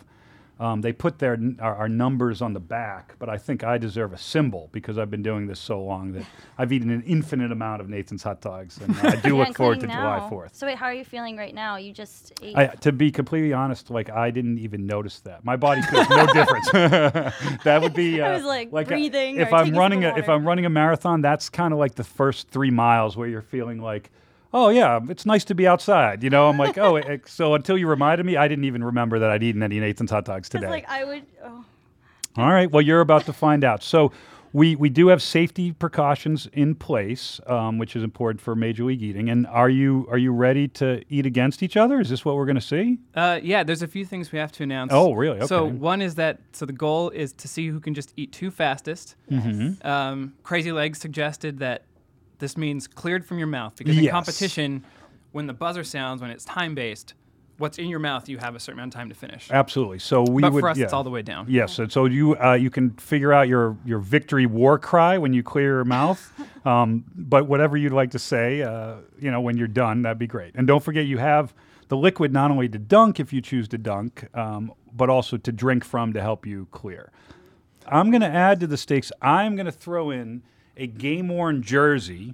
Um, 0.59 0.81
they 0.81 0.93
put 0.93 1.17
their 1.17 1.37
our, 1.59 1.75
our 1.75 1.89
numbers 1.89 2.41
on 2.41 2.53
the 2.53 2.59
back, 2.59 3.15
but 3.17 3.27
I 3.27 3.37
think 3.37 3.63
I 3.63 3.77
deserve 3.79 4.13
a 4.13 4.17
symbol 4.17 4.69
because 4.71 4.99
I've 4.99 5.09
been 5.09 5.23
doing 5.23 5.47
this 5.47 5.59
so 5.59 5.81
long 5.81 6.11
that 6.13 6.25
I've 6.57 6.71
eaten 6.71 6.91
an 6.91 7.01
infinite 7.03 7.51
amount 7.51 7.81
of 7.81 7.89
Nathan's 7.89 8.21
hot 8.21 8.39
dogs, 8.39 8.77
and 8.77 8.95
I 9.03 9.15
do 9.15 9.35
Yeah, 9.35 9.45
look 9.45 9.57
forward 9.57 9.79
to 9.79 9.85
including 9.85 9.89
July. 9.89 10.29
Fourth. 10.29 10.55
So 10.55 10.67
wait, 10.67 10.77
how 10.77 10.85
are 10.85 10.93
you 10.93 11.03
feeling 11.05 11.37
right 11.37 11.55
now? 11.55 11.77
You 11.77 11.91
just 11.91 12.33
ate. 12.41 12.55
I, 12.55 12.67
to 12.67 12.91
be 12.91 13.11
completely 13.11 13.51
honest, 13.51 13.89
like 13.89 14.09
I 14.11 14.29
didn't 14.29 14.59
even 14.59 14.85
notice 14.85 15.19
that. 15.21 15.43
My 15.43 15.55
body 15.55 15.81
feels 15.81 16.07
no 16.09 16.27
difference. 16.27 16.71
that 17.63 17.79
would 17.81 17.93
be. 17.95 18.21
Uh, 18.21 18.27
I 18.27 18.33
was, 18.35 18.43
like, 18.43 18.71
uh, 18.73 18.83
breathing 18.83 19.37
if 19.37 19.51
or 19.51 19.55
I'm 19.55 19.73
running 19.73 20.05
a, 20.05 20.15
if. 20.15 20.29
I'm 20.29 20.45
running 20.45 20.65
a 20.65 20.69
marathon, 20.69 21.21
that's 21.21 21.49
kind 21.49 21.73
of 21.73 21.79
like 21.79 21.95
the 21.95 22.03
first 22.03 22.49
three 22.49 22.71
miles 22.71 23.17
where 23.17 23.27
you're 23.27 23.41
feeling 23.41 23.79
like, 23.79 24.11
oh 24.53 24.69
yeah, 24.69 24.99
it's 25.09 25.25
nice 25.25 25.43
to 25.45 25.55
be 25.55 25.67
outside. 25.67 26.23
You 26.23 26.29
know, 26.29 26.47
I'm 26.47 26.57
like, 26.57 26.77
oh, 26.77 26.95
it, 26.97 27.27
so 27.27 27.55
until 27.55 27.77
you 27.77 27.87
reminded 27.87 28.25
me, 28.25 28.37
I 28.37 28.47
didn't 28.47 28.65
even 28.65 28.83
remember 28.83 29.19
that 29.19 29.29
I'd 29.29 29.43
eaten 29.43 29.63
any 29.63 29.79
Nathan's 29.79 30.11
hot 30.11 30.25
dogs 30.25 30.49
today. 30.49 30.69
like 30.69 30.89
I 30.89 31.03
would. 31.03 31.23
Oh. 31.43 31.65
All 32.37 32.51
right. 32.51 32.71
Well, 32.71 32.81
you're 32.81 33.01
about 33.01 33.25
to 33.25 33.33
find 33.33 33.63
out. 33.63 33.83
So, 33.83 34.11
we 34.53 34.75
we 34.75 34.89
do 34.89 35.07
have 35.07 35.21
safety 35.21 35.71
precautions 35.71 36.47
in 36.53 36.75
place, 36.75 37.39
um, 37.47 37.79
which 37.79 37.95
is 37.95 38.03
important 38.03 38.39
for 38.39 38.55
Major 38.55 38.85
League 38.85 39.01
Eating. 39.01 39.29
And 39.29 39.47
are 39.47 39.69
you 39.69 40.07
are 40.09 40.17
you 40.17 40.31
ready 40.31 40.67
to 40.69 41.03
eat 41.09 41.25
against 41.25 41.63
each 41.63 41.75
other? 41.75 41.99
Is 41.99 42.09
this 42.09 42.23
what 42.23 42.35
we're 42.35 42.45
going 42.45 42.55
to 42.55 42.61
see? 42.61 42.99
Uh, 43.15 43.39
yeah, 43.41 43.63
there's 43.63 43.81
a 43.81 43.87
few 43.87 44.05
things 44.05 44.31
we 44.31 44.37
have 44.37 44.51
to 44.53 44.63
announce. 44.63 44.91
Oh, 44.93 45.13
really? 45.13 45.45
So 45.47 45.65
one 45.65 46.01
is 46.01 46.15
that 46.15 46.39
so 46.51 46.65
the 46.65 46.73
goal 46.73 47.09
is 47.09 47.33
to 47.33 47.47
see 47.47 47.67
who 47.67 47.79
can 47.79 47.95
just 47.95 48.13
eat 48.15 48.31
two 48.31 48.51
fastest. 48.51 49.15
Mm-hmm. 49.29 49.85
Um, 49.85 50.33
Crazy 50.43 50.71
Legs 50.71 50.99
suggested 50.99 51.57
that 51.59 51.85
this 52.39 52.57
means 52.57 52.87
cleared 52.87 53.25
from 53.25 53.37
your 53.37 53.47
mouth 53.47 53.75
because 53.75 53.97
in 53.97 54.03
Yes. 54.03 54.11
competition, 54.11 54.83
when 55.31 55.47
the 55.47 55.53
buzzer 55.53 55.83
sounds, 55.83 56.21
when 56.21 56.29
it's 56.31 56.45
time 56.45 56.75
based, 56.75 57.13
what's 57.57 57.77
in 57.77 57.87
your 57.87 57.99
mouth 57.99 58.27
you 58.27 58.37
have 58.39 58.55
a 58.55 58.59
certain 58.59 58.79
amount 58.79 58.93
of 58.93 58.99
time 58.99 59.09
to 59.09 59.15
finish. 59.15 59.49
Absolutely. 59.51 59.99
So 59.99 60.23
we 60.23 60.41
but 60.41 60.53
would. 60.53 60.61
for 60.61 60.69
us, 60.69 60.77
yeah. 60.77 60.85
it's 60.85 60.93
all 60.93 61.03
the 61.03 61.09
way 61.09 61.21
down. 61.21 61.45
Yes, 61.49 61.79
and 61.79 61.91
so 61.91 62.05
you 62.05 62.35
uh, 62.37 62.53
you 62.53 62.69
can 62.69 62.91
figure 62.91 63.31
out 63.33 63.47
your 63.47 63.77
your 63.85 63.99
victory 63.99 64.45
war 64.45 64.77
cry 64.79 65.17
when 65.17 65.33
you 65.33 65.43
clear 65.43 65.75
your 65.75 65.85
mouth, 65.85 66.31
um, 66.65 67.05
but 67.15 67.47
whatever 67.47 67.77
you'd 67.77 67.93
like 67.93 68.11
to 68.11 68.19
say, 68.19 68.61
uh, 68.61 68.95
you 69.19 69.31
know, 69.31 69.41
when 69.41 69.57
you're 69.57 69.67
done, 69.67 70.01
that'd 70.01 70.19
be 70.19 70.27
great. 70.27 70.53
And 70.55 70.67
don't 70.67 70.83
forget, 70.83 71.05
you 71.05 71.17
have 71.19 71.53
the 71.89 71.97
liquid 71.97 72.33
not 72.33 72.49
only 72.49 72.67
to 72.69 72.79
dunk 72.79 73.19
if 73.19 73.31
you 73.31 73.41
choose 73.41 73.67
to 73.69 73.77
dunk, 73.77 74.27
um, 74.35 74.73
but 74.93 75.09
also 75.09 75.37
to 75.37 75.51
drink 75.51 75.83
from 75.83 76.13
to 76.13 76.21
help 76.21 76.45
you 76.45 76.67
clear. 76.71 77.11
I'm 77.87 78.11
going 78.11 78.21
to 78.21 78.27
add 78.27 78.59
to 78.61 78.67
the 78.67 78.77
stakes. 78.77 79.11
I'm 79.21 79.55
going 79.55 79.65
to 79.65 79.71
throw 79.71 80.09
in 80.09 80.41
a 80.77 80.87
game 80.87 81.27
worn 81.29 81.61
jersey 81.61 82.33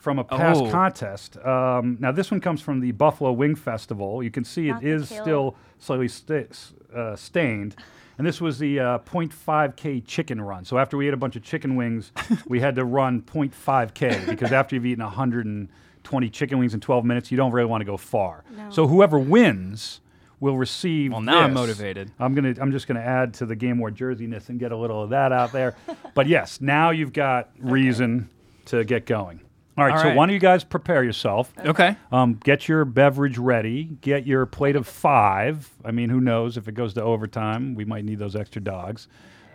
from 0.00 0.18
a 0.18 0.24
past 0.24 0.60
Oh. 0.62 0.70
contest. 0.70 1.36
Um, 1.44 1.96
now, 2.00 2.12
this 2.12 2.30
one 2.30 2.40
comes 2.40 2.60
from 2.60 2.80
the 2.80 2.92
Buffalo 2.92 3.32
Wing 3.32 3.54
Festival. 3.54 4.22
You 4.22 4.30
can 4.30 4.44
see 4.44 4.68
it 4.68 4.72
Not 4.72 4.82
the 4.82 4.88
is 4.88 5.08
killer. 5.08 5.22
still 5.22 5.56
slightly 5.78 6.08
sta- 6.08 6.46
s- 6.50 6.72
uh, 6.94 7.16
stained. 7.16 7.74
And 8.16 8.26
this 8.26 8.40
was 8.40 8.58
the 8.58 8.80
uh, 8.80 8.98
0.5K 9.00 10.04
chicken 10.06 10.40
run. 10.40 10.64
So 10.64 10.76
after 10.78 10.96
we 10.96 11.06
ate 11.08 11.14
a 11.14 11.16
bunch 11.18 11.36
of 11.36 11.42
chicken 11.42 11.76
wings, 11.76 12.10
we 12.48 12.58
had 12.60 12.74
to 12.76 12.84
run 12.84 13.22
0.5K 13.22 14.26
because 14.28 14.50
after 14.52 14.74
you've 14.74 14.86
eaten 14.86 15.04
120 15.04 16.30
chicken 16.30 16.58
wings 16.58 16.74
in 16.74 16.80
12 16.80 17.04
minutes, 17.04 17.30
you 17.30 17.36
don't 17.36 17.52
really 17.52 17.68
want 17.68 17.80
to 17.80 17.84
go 17.84 17.96
far. 17.96 18.44
No. 18.56 18.70
So 18.70 18.86
whoever 18.88 19.18
wins 19.18 20.00
will 20.40 20.56
receive. 20.56 21.12
Well, 21.12 21.20
now 21.20 21.40
I'm 21.40 21.54
motivated. 21.54 22.10
I'm 22.18 22.34
gonna. 22.34 22.54
I'm 22.60 22.72
just 22.72 22.86
gonna 22.86 23.00
add 23.00 23.34
to 23.34 23.46
the 23.46 23.56
game 23.56 23.78
war 23.78 23.90
jerseyness 23.90 24.48
and 24.48 24.58
get 24.58 24.72
a 24.72 24.76
little 24.76 25.02
of 25.02 25.10
that 25.10 25.32
out 25.32 25.52
there. 25.52 25.76
but 26.14 26.26
yes, 26.26 26.60
now 26.60 26.90
you've 26.90 27.12
got 27.12 27.50
reason 27.58 28.28
to 28.66 28.84
get 28.84 29.06
going. 29.06 29.40
All 29.76 29.84
right. 29.84 29.92
All 29.92 29.98
so 30.00 30.08
right. 30.08 30.16
why 30.16 30.26
don't 30.26 30.34
you 30.34 30.40
guys 30.40 30.64
prepare 30.64 31.04
yourself? 31.04 31.52
Okay. 31.58 31.96
Um, 32.10 32.34
get 32.34 32.68
your 32.68 32.84
beverage 32.84 33.38
ready. 33.38 33.84
Get 34.00 34.26
your 34.26 34.44
plate 34.44 34.74
of 34.76 34.88
five. 34.88 35.70
I 35.84 35.92
mean, 35.92 36.10
who 36.10 36.20
knows 36.20 36.56
if 36.56 36.66
it 36.66 36.72
goes 36.72 36.94
to 36.94 37.02
overtime, 37.02 37.74
we 37.74 37.84
might 37.84 38.04
need 38.04 38.18
those 38.18 38.34
extra 38.34 38.60
dogs. 38.60 39.06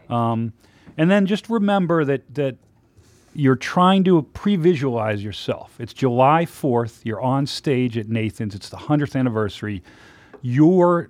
Um, 0.10 0.54
and 0.98 1.12
then 1.12 1.26
just 1.26 1.50
remember 1.50 2.06
that 2.06 2.34
that 2.36 2.58
you're 3.36 3.56
trying 3.56 4.04
to 4.04 4.22
pre-visualize 4.22 5.24
yourself. 5.24 5.76
It's 5.80 5.92
July 5.92 6.46
4th. 6.46 7.02
You're 7.04 7.22
on 7.22 7.48
stage 7.48 7.98
at 7.98 8.08
Nathan's. 8.08 8.54
It's 8.54 8.70
the 8.70 8.78
100th 8.78 9.16
anniversary. 9.20 9.82
You're 10.44 11.10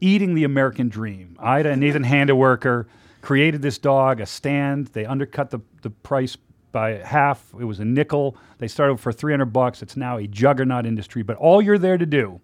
eating 0.00 0.34
the 0.34 0.44
American 0.44 0.88
dream. 0.90 1.36
Ida 1.40 1.70
and 1.70 1.80
Nathan 1.80 2.04
Handwerker 2.04 2.84
created 3.22 3.62
this 3.62 3.78
dog, 3.78 4.20
a 4.20 4.26
stand. 4.26 4.88
They 4.88 5.06
undercut 5.06 5.50
the, 5.50 5.60
the 5.82 5.88
price 5.88 6.36
by 6.70 6.98
half. 6.98 7.52
It 7.58 7.64
was 7.64 7.80
a 7.80 7.84
nickel. 7.84 8.36
They 8.58 8.68
started 8.68 9.00
for 9.00 9.10
300 9.10 9.46
bucks. 9.46 9.80
It's 9.82 9.96
now 9.96 10.18
a 10.18 10.26
juggernaut 10.26 10.84
industry. 10.84 11.22
But 11.22 11.38
all 11.38 11.62
you're 11.62 11.78
there 11.78 11.96
to 11.96 12.04
do 12.04 12.40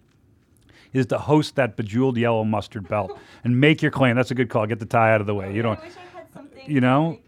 is 0.94 1.05
to 1.07 1.18
host 1.18 1.57
that 1.57 1.76
bejeweled 1.76 2.16
yellow 2.16 2.42
mustard 2.44 2.88
belt 2.88 3.16
and 3.44 3.61
make 3.61 3.83
your 3.83 3.90
claim. 3.90 4.16
That's 4.16 4.31
a 4.31 4.35
good 4.35 4.48
call. 4.48 4.66
Get 4.66 4.79
the 4.79 4.87
tie 4.87 5.12
out 5.12 5.20
of 5.20 5.26
the 5.26 5.35
way. 5.35 5.55
You 5.55 5.61
don't, 5.62 5.79
I 5.79 5.85
wish 5.85 5.92
I 5.96 6.18
had 6.18 6.33
something. 6.33 6.70
you 6.70 6.81
know, 6.81 7.20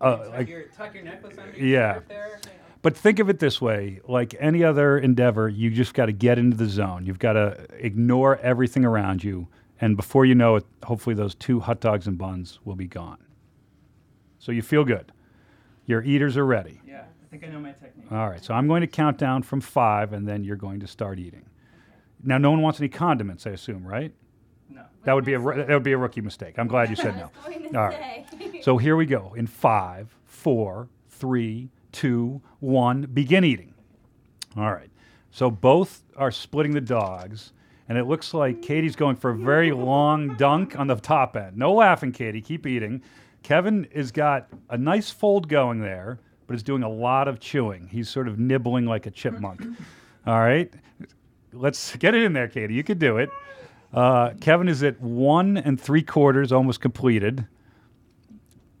uh, 0.00 0.16
tuck, 0.30 0.48
your, 0.48 0.62
tuck 0.76 0.94
your 0.94 1.04
necklace 1.04 1.38
under 1.38 1.56
Yeah. 1.56 1.94
shirt 1.94 2.08
there. 2.08 2.40
But 2.82 2.96
think 2.96 3.20
of 3.20 3.30
it 3.30 3.38
this 3.38 3.60
way 3.60 4.00
like 4.08 4.34
any 4.40 4.64
other 4.64 4.98
endeavor, 4.98 5.48
you 5.48 5.70
just 5.70 5.94
got 5.94 6.06
to 6.06 6.12
get 6.12 6.38
into 6.38 6.56
the 6.56 6.68
zone. 6.68 7.06
You've 7.06 7.20
got 7.20 7.34
to 7.34 7.66
ignore 7.78 8.38
everything 8.38 8.84
around 8.84 9.22
you. 9.22 9.48
And 9.80 9.96
before 9.96 10.24
you 10.24 10.34
know 10.34 10.56
it, 10.56 10.64
hopefully 10.84 11.14
those 11.14 11.34
two 11.34 11.60
hot 11.60 11.80
dogs 11.80 12.06
and 12.06 12.18
buns 12.18 12.58
will 12.64 12.76
be 12.76 12.86
gone. 12.86 13.18
So 14.38 14.52
you 14.52 14.62
feel 14.62 14.84
good. 14.84 15.12
Your 15.86 16.02
eaters 16.02 16.36
are 16.36 16.46
ready. 16.46 16.80
Yeah, 16.86 17.04
I 17.24 17.26
think 17.30 17.44
I 17.44 17.48
know 17.48 17.60
my 17.60 17.72
technique. 17.72 18.10
All 18.10 18.28
right. 18.28 18.42
So 18.44 18.54
I'm 18.54 18.68
going 18.68 18.80
to 18.82 18.86
count 18.86 19.18
down 19.18 19.42
from 19.42 19.60
five, 19.60 20.12
and 20.12 20.26
then 20.26 20.44
you're 20.44 20.56
going 20.56 20.80
to 20.80 20.86
start 20.86 21.18
eating. 21.18 21.46
Now, 22.22 22.38
no 22.38 22.50
one 22.50 22.62
wants 22.62 22.78
any 22.78 22.88
condiments, 22.88 23.46
I 23.46 23.50
assume, 23.50 23.84
right? 23.84 24.12
no. 24.68 24.82
That 25.04 25.14
would 25.14 25.24
be 25.24 25.34
a 25.34 25.40
that 25.40 25.68
would 25.68 25.82
be 25.82 25.92
a 25.92 25.98
rookie 25.98 26.20
mistake. 26.20 26.58
I'm 26.58 26.68
glad 26.68 26.88
you 26.90 26.96
said 26.96 27.16
no. 27.72 27.80
All 27.80 27.88
right. 27.88 28.24
So 28.62 28.78
here 28.78 28.96
we 28.96 29.06
go. 29.06 29.34
In 29.36 29.46
five, 29.48 30.14
four, 30.24 30.88
three, 31.08 31.70
two, 31.92 32.40
one, 32.60 33.02
begin 33.02 33.44
eating. 33.44 33.74
All 34.56 34.72
right. 34.72 34.90
So 35.30 35.50
both 35.50 36.02
are 36.16 36.30
splitting 36.30 36.72
the 36.72 36.80
dogs, 36.80 37.52
and 37.88 37.96
it 37.96 38.04
looks 38.04 38.34
like 38.34 38.60
Katie's 38.62 38.96
going 38.96 39.16
for 39.16 39.30
a 39.30 39.36
very 39.36 39.72
long 39.72 40.36
dunk 40.36 40.78
on 40.78 40.86
the 40.86 40.96
top 40.96 41.36
end. 41.36 41.56
No 41.56 41.72
laughing, 41.72 42.12
Katie. 42.12 42.40
Keep 42.40 42.66
eating. 42.66 43.02
Kevin 43.42 43.86
has 43.94 44.12
got 44.12 44.48
a 44.70 44.78
nice 44.78 45.10
fold 45.10 45.48
going 45.48 45.80
there, 45.80 46.18
but 46.46 46.54
is 46.54 46.62
doing 46.62 46.82
a 46.82 46.88
lot 46.88 47.28
of 47.28 47.40
chewing. 47.40 47.88
He's 47.88 48.08
sort 48.08 48.28
of 48.28 48.38
nibbling 48.38 48.86
like 48.86 49.06
a 49.06 49.10
chipmunk. 49.10 49.64
All 50.26 50.40
right. 50.40 50.72
Let's 51.52 51.96
get 51.96 52.14
it 52.14 52.22
in 52.22 52.32
there, 52.32 52.48
Katie. 52.48 52.74
You 52.74 52.84
could 52.84 52.98
do 52.98 53.18
it. 53.18 53.30
Uh, 53.92 54.30
Kevin 54.40 54.68
is 54.68 54.82
at 54.82 55.00
one 55.00 55.56
and 55.56 55.80
three 55.80 56.02
quarters, 56.02 56.52
almost 56.52 56.80
completed. 56.80 57.46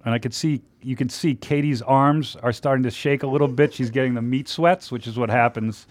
And 0.04 0.14
I 0.14 0.18
could 0.18 0.34
see, 0.34 0.62
you 0.82 0.96
can 0.96 1.08
see 1.08 1.34
Katie's 1.34 1.80
arms 1.82 2.36
are 2.42 2.52
starting 2.52 2.82
to 2.82 2.90
shake 2.90 3.22
a 3.22 3.26
little 3.26 3.48
bit. 3.48 3.72
She's 3.72 3.90
getting 3.90 4.14
the 4.14 4.22
meat 4.22 4.48
sweats, 4.48 4.90
which 4.90 5.06
is 5.06 5.16
what 5.16 5.30
happens 5.30 5.86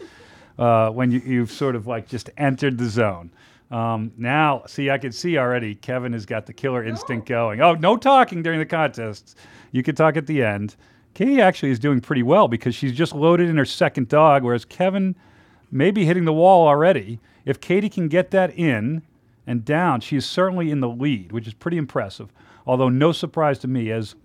uh, 0.60 0.89
when 0.89 1.12
you, 1.12 1.19
you've 1.19 1.52
sort 1.52 1.76
of 1.76 1.88
like 1.88 2.08
just 2.08 2.30
entered 2.38 2.78
the 2.78 2.89
zone. 2.89 3.32
Um, 3.71 4.12
now, 4.17 4.63
see, 4.67 4.89
I 4.89 4.97
can 4.97 5.13
see 5.13 5.38
already 5.38 5.76
Kevin 5.76 6.12
has 6.12 6.26
got 6.26 6.45
the 6.45 6.54
killer 6.54 6.84
instinct 6.84 7.26
going. 7.28 7.62
Oh, 7.62 7.74
no 7.74 7.95
talking 7.95 8.43
during 8.43 8.60
the 8.60 8.65
contests. 8.65 9.36
You 9.71 9.82
can 9.82 9.95
talk 9.95 10.17
at 10.17 10.28
the 10.28 10.43
end. 10.43 10.76
Katie 11.13 11.41
actually 11.41 11.71
is 11.71 11.80
doing 11.80 12.02
pretty 12.02 12.24
well 12.24 12.50
because 12.50 12.76
she's 12.76 12.91
just 12.91 13.13
loaded 13.13 13.50
in 13.50 13.58
her 13.58 13.65
second 13.65 14.10
dog, 14.10 14.43
whereas 14.43 14.65
Kevin 14.65 15.15
may 15.71 15.89
be 15.91 16.06
hitting 16.06 16.26
the 16.26 16.34
wall 16.34 16.67
already. 16.67 17.19
If 17.45 17.62
Katie 17.62 17.89
can 17.89 18.10
get 18.10 18.32
that 18.32 18.54
in 18.58 19.04
and 19.47 19.63
down, 19.63 20.02
she 20.02 20.17
is 20.17 20.26
certainly 20.26 20.69
in 20.69 20.82
the 20.82 20.89
lead, 20.89 21.32
which 21.32 21.47
is 21.47 21.54
pretty 21.54 21.78
impressive. 21.78 22.32
Although, 22.65 22.89
no 22.89 23.12
surprise 23.12 23.60
to 23.60 23.67
me, 23.67 23.91
as 23.91 24.15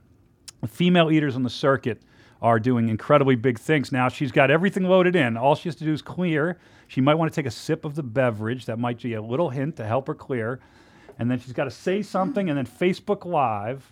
female 0.66 1.10
eaters 1.10 1.36
on 1.36 1.42
the 1.42 1.50
circuit 1.50 2.02
are 2.42 2.58
doing 2.58 2.88
incredibly 2.88 3.34
big 3.34 3.58
things 3.58 3.90
now. 3.92 4.08
She's 4.08 4.32
got 4.32 4.50
everything 4.50 4.84
loaded 4.84 5.16
in. 5.16 5.36
All 5.36 5.54
she 5.54 5.68
has 5.68 5.76
to 5.76 5.84
do 5.84 5.92
is 5.92 6.02
clear. 6.02 6.58
She 6.88 7.00
might 7.00 7.14
want 7.14 7.32
to 7.32 7.34
take 7.34 7.46
a 7.46 7.50
sip 7.50 7.84
of 7.84 7.94
the 7.94 8.02
beverage. 8.02 8.66
That 8.66 8.78
might 8.78 9.00
be 9.00 9.14
a 9.14 9.22
little 9.22 9.50
hint 9.50 9.76
to 9.76 9.86
help 9.86 10.06
her 10.06 10.14
clear. 10.14 10.60
And 11.18 11.30
then 11.30 11.40
she's 11.40 11.52
got 11.54 11.64
to 11.64 11.70
say 11.70 12.02
something, 12.02 12.48
and 12.50 12.58
then 12.58 12.66
Facebook 12.66 13.24
Live, 13.24 13.90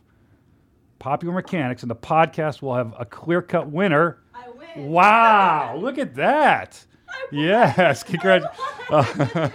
Popular 0.98 1.34
Mechanics, 1.34 1.82
and 1.82 1.90
the 1.90 1.96
podcast 1.96 2.60
will 2.60 2.74
have 2.74 2.94
a 2.98 3.06
clear 3.06 3.40
cut 3.40 3.70
winner. 3.70 4.18
I 4.34 4.50
win. 4.50 4.90
Wow, 4.90 5.76
look 5.78 5.96
at 5.96 6.14
that. 6.16 6.84
Yes, 7.32 8.02
congratulations. 8.02 8.58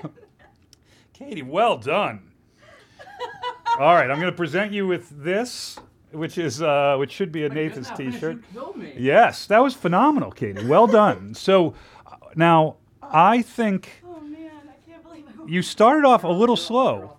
Katie, 1.13 1.43
well 1.43 1.77
done. 1.77 2.28
All 3.79 3.95
right, 3.95 4.11
I'm 4.11 4.19
going 4.19 4.29
to 4.29 4.35
present 4.35 4.73
you 4.73 4.85
with 4.85 5.09
this, 5.23 5.79
which 6.11 6.37
is 6.37 6.61
uh, 6.61 6.97
which 6.99 7.13
should 7.13 7.31
be 7.31 7.45
a 7.45 7.49
Nathan's 7.49 7.89
T-shirt. 7.91 8.39
Yes, 8.97 9.45
that 9.47 9.59
was 9.59 9.73
phenomenal, 9.73 10.31
Katie. 10.31 10.65
Well 10.65 10.85
done. 10.85 11.33
So 11.39 11.75
uh, 12.05 12.17
now 12.35 12.75
I 13.01 13.41
think 13.41 14.03
Oh 14.05 14.19
man, 14.19 14.51
I 14.67 14.89
can't 14.91 15.01
believe 15.01 15.23
I 15.27 15.45
you 15.49 15.61
started 15.61 16.05
off 16.05 16.25
a 16.25 16.27
little 16.27 16.57
slow. 16.57 17.15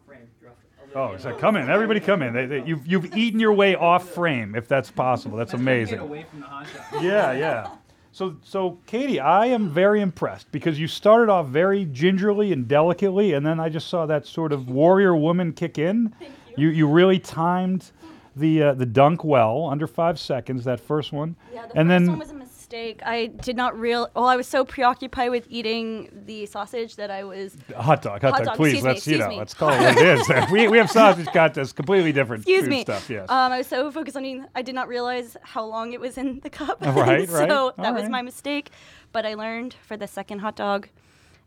Oh, 0.94 1.16
so 1.16 1.34
come 1.34 1.56
in, 1.56 1.70
everybody, 1.70 2.00
come 2.00 2.20
in. 2.20 2.34
They, 2.34 2.44
they, 2.44 2.64
you've 2.64 2.86
you've 2.86 3.16
eaten 3.16 3.40
your 3.40 3.54
way 3.54 3.74
off 3.74 4.10
frame, 4.10 4.54
if 4.54 4.68
that's 4.68 4.90
possible. 4.90 5.38
That's 5.38 5.54
amazing. 5.54 6.00
away 6.00 6.26
from 6.28 6.40
the 6.40 6.46
hot. 6.46 6.66
Yeah, 7.00 7.32
yeah. 7.32 7.70
So, 8.12 8.36
so 8.42 8.78
Katie, 8.86 9.20
I 9.20 9.46
am 9.46 9.70
very 9.70 10.00
impressed 10.00 10.50
because 10.52 10.78
you 10.78 10.88
started 10.88 11.30
off 11.30 11.46
very 11.46 11.86
gingerly 11.86 12.52
and 12.52 12.68
delicately, 12.68 13.32
and 13.32 13.46
then 13.46 13.60
I 13.60 13.70
just 13.70 13.88
saw 13.88 14.04
that 14.06 14.26
sort 14.26 14.52
of 14.52 14.68
warrior 14.68 15.16
woman 15.16 15.52
kick 15.52 15.78
in. 15.78 16.12
You 16.56 16.68
you 16.68 16.86
really 16.86 17.18
timed 17.18 17.90
the 18.36 18.62
uh, 18.62 18.74
the 18.74 18.86
dunk 18.86 19.24
well 19.24 19.66
under 19.66 19.86
five 19.86 20.18
seconds. 20.18 20.64
That 20.64 20.80
first 20.80 21.12
one, 21.12 21.36
Yeah, 21.52 21.66
the 21.66 21.78
and 21.78 21.88
first 21.88 21.88
then 21.88 22.06
one 22.08 22.18
was 22.18 22.30
a 22.30 22.34
mistake. 22.34 23.00
I 23.04 23.26
did 23.26 23.56
not 23.56 23.76
real. 23.78 24.08
Well, 24.14 24.26
I 24.26 24.36
was 24.36 24.46
so 24.46 24.64
preoccupied 24.64 25.30
with 25.32 25.46
eating 25.50 26.08
the 26.26 26.46
sausage 26.46 26.94
that 26.96 27.10
I 27.10 27.24
was. 27.24 27.56
hot 27.76 28.00
dog, 28.02 28.22
hot, 28.22 28.30
Hot 28.30 28.38
dog. 28.38 28.46
dog, 28.46 28.56
Please, 28.56 28.74
excuse 28.74 28.84
let's 28.84 29.06
you 29.08 29.18
know, 29.18 29.28
me. 29.28 29.36
let's 29.38 29.54
call 29.54 29.70
it 29.70 29.80
what 29.80 29.96
it 29.98 30.20
is. 30.20 30.50
we 30.52 30.68
we 30.68 30.78
have 30.78 30.88
sausage 30.90 31.26
contests, 31.32 31.72
completely 31.72 32.12
different 32.12 32.42
Excuse 32.42 32.62
food 32.62 32.70
me. 32.70 32.82
stuff. 32.82 33.10
Yes. 33.10 33.28
Um, 33.28 33.50
I 33.52 33.58
was 33.58 33.66
so 33.66 33.90
focused 33.90 34.16
on 34.16 34.24
eating, 34.24 34.46
I 34.54 34.62
did 34.62 34.76
not 34.76 34.86
realize 34.86 35.36
how 35.42 35.64
long 35.64 35.92
it 35.92 36.00
was 36.00 36.16
in 36.16 36.38
the 36.40 36.50
cup. 36.50 36.78
Right, 36.80 37.28
so 37.28 37.38
right. 37.38 37.48
that 37.76 37.86
All 37.86 37.94
was 37.94 38.08
my 38.08 38.22
mistake. 38.22 38.70
But 39.12 39.26
I 39.26 39.34
learned 39.34 39.74
for 39.88 39.96
the 39.96 40.06
second 40.06 40.38
hot 40.38 40.54
dog, 40.54 40.88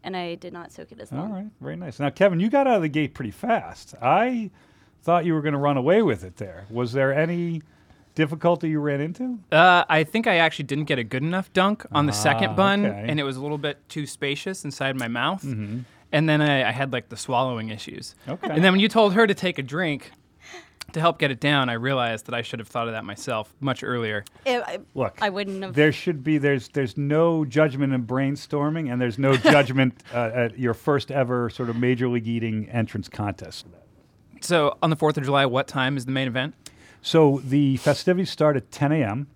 and 0.03 0.17
I 0.17 0.35
did 0.35 0.51
not 0.51 0.73
soak 0.73 0.91
it 0.91 0.99
as 0.99 1.13
long. 1.13 1.31
right, 1.31 1.45
very 1.61 1.77
nice. 1.77 1.97
Now, 2.01 2.09
Kevin, 2.09 2.41
you 2.41 2.49
got 2.49 2.67
out 2.67 2.75
of 2.75 2.81
the 2.81 2.89
gate 2.89 3.13
pretty 3.13 3.31
fast. 3.31 3.95
I 4.01 4.51
thought 5.03 5.25
you 5.25 5.33
were 5.33 5.41
going 5.41 5.53
to 5.53 5.59
run 5.59 5.77
away 5.77 6.01
with 6.01 6.23
it. 6.23 6.37
There 6.37 6.65
was 6.69 6.93
there 6.93 7.13
any 7.13 7.61
difficulty 8.15 8.69
you 8.69 8.79
ran 8.79 9.01
into? 9.01 9.39
Uh, 9.51 9.83
I 9.89 10.03
think 10.03 10.27
I 10.27 10.37
actually 10.37 10.65
didn't 10.65 10.85
get 10.85 10.99
a 10.99 11.03
good 11.03 11.23
enough 11.23 11.51
dunk 11.53 11.85
on 11.91 12.05
the 12.05 12.11
Ah, 12.11 12.15
second 12.15 12.55
bun, 12.55 12.85
okay. 12.85 13.05
and 13.07 13.19
it 13.19 13.23
was 13.23 13.35
a 13.37 13.41
little 13.41 13.57
bit 13.57 13.77
too 13.89 14.05
spacious 14.05 14.63
inside 14.63 14.95
my 14.97 15.07
mouth. 15.07 15.43
And 15.43 16.29
then 16.29 16.41
I, 16.41 16.69
I 16.69 16.71
had 16.71 16.93
like 16.93 17.09
the 17.09 17.17
swallowing 17.17 17.69
issues. 17.69 18.13
Okay. 18.29 18.47
And 18.49 18.63
then 18.63 18.71
when 18.73 18.79
you 18.79 18.87
told 18.87 19.13
her 19.13 19.25
to 19.25 19.33
take 19.33 19.57
a 19.57 19.63
drink 19.63 20.11
to 20.91 20.99
help 20.99 21.17
get 21.17 21.31
it 21.31 21.39
down, 21.39 21.69
I 21.69 21.73
realized 21.73 22.27
that 22.27 22.35
I 22.35 22.43
should 22.43 22.59
have 22.59 22.67
thought 22.67 22.85
of 22.87 22.93
that 22.93 23.03
myself 23.03 23.51
much 23.59 23.83
earlier. 23.83 24.23
It- 24.45 24.61
I, 24.63 24.77
Look, 24.93 25.17
I 25.19 25.29
wouldn't 25.31 25.63
have. 25.63 25.73
There 25.73 25.91
should 25.91 26.23
be 26.23 26.37
there's 26.37 26.67
there's 26.69 26.95
no 26.97 27.45
judgment 27.45 27.93
in 27.93 28.05
brainstorming, 28.05 28.91
and 28.91 29.01
there's 29.01 29.17
no 29.17 29.35
judgment 29.35 30.03
uh, 30.13 30.29
at 30.35 30.59
your 30.59 30.75
first 30.75 31.09
ever 31.09 31.49
sort 31.49 31.69
of 31.69 31.77
major 31.77 32.07
league 32.07 32.27
eating 32.27 32.69
entrance 32.69 33.09
contest. 33.09 33.65
So 34.43 34.77
on 34.81 34.89
the 34.89 34.97
4th 34.97 35.17
of 35.17 35.23
July, 35.23 35.45
what 35.45 35.67
time 35.67 35.95
is 35.95 36.05
the 36.05 36.11
main 36.11 36.27
event? 36.27 36.53
So 37.01 37.41
the 37.45 37.77
festivities 37.77 38.29
start 38.29 38.57
at 38.57 38.71
10 38.71 38.91
a.m. 38.91 39.27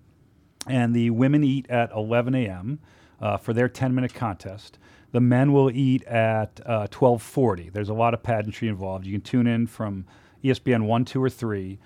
and 0.66 0.94
the 0.94 1.10
women 1.10 1.42
eat 1.42 1.68
at 1.70 1.90
11 1.92 2.34
a.m. 2.34 2.78
Uh, 3.20 3.36
for 3.38 3.52
their 3.52 3.68
10-minute 3.68 4.12
contest. 4.12 4.78
The 5.12 5.20
men 5.20 5.52
will 5.52 5.70
eat 5.70 6.04
at 6.04 6.60
uh, 6.66 6.86
12:40. 6.88 7.72
There's 7.72 7.88
a 7.88 7.94
lot 7.94 8.12
of 8.12 8.22
pageantry 8.22 8.68
involved. 8.68 9.06
You 9.06 9.12
can 9.12 9.22
tune 9.22 9.46
in 9.46 9.66
from 9.66 10.04
ESPN 10.44 10.84
one, 10.84 11.06
two, 11.06 11.22
or 11.22 11.30
three, 11.30 11.78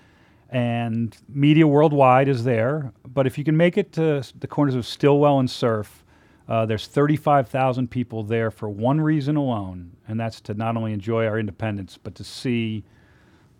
and 0.49 1.15
media 1.29 1.65
worldwide 1.65 2.27
is 2.27 2.43
there. 2.43 2.91
But 3.07 3.25
if 3.25 3.37
you 3.37 3.45
can 3.45 3.55
make 3.55 3.77
it 3.77 3.93
to 3.93 4.21
the 4.37 4.47
corners 4.47 4.75
of 4.75 4.85
Stillwell 4.85 5.39
and 5.39 5.49
Surf, 5.49 6.03
uh, 6.49 6.65
there's 6.65 6.85
35,000 6.87 7.89
people 7.89 8.23
there 8.23 8.51
for 8.51 8.67
one 8.67 8.99
reason 8.99 9.37
alone, 9.37 9.95
and 10.05 10.19
that's 10.19 10.41
to 10.41 10.53
not 10.53 10.75
only 10.75 10.91
enjoy 10.91 11.25
our 11.25 11.39
independence, 11.39 11.97
but 11.97 12.15
to 12.15 12.25
see 12.25 12.83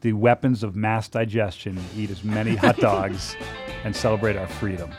the 0.04 0.14
weapons 0.14 0.64
of 0.64 0.76
mass 0.76 1.08
digestion 1.08 1.80
eat 1.96 2.12
as 2.12 2.26
many 2.26 2.56
hot 2.56 2.78
dogs 2.78 3.36
and 3.86 3.96
celebrate 3.96 4.36
our 4.36 4.48
freedom. 4.48 4.92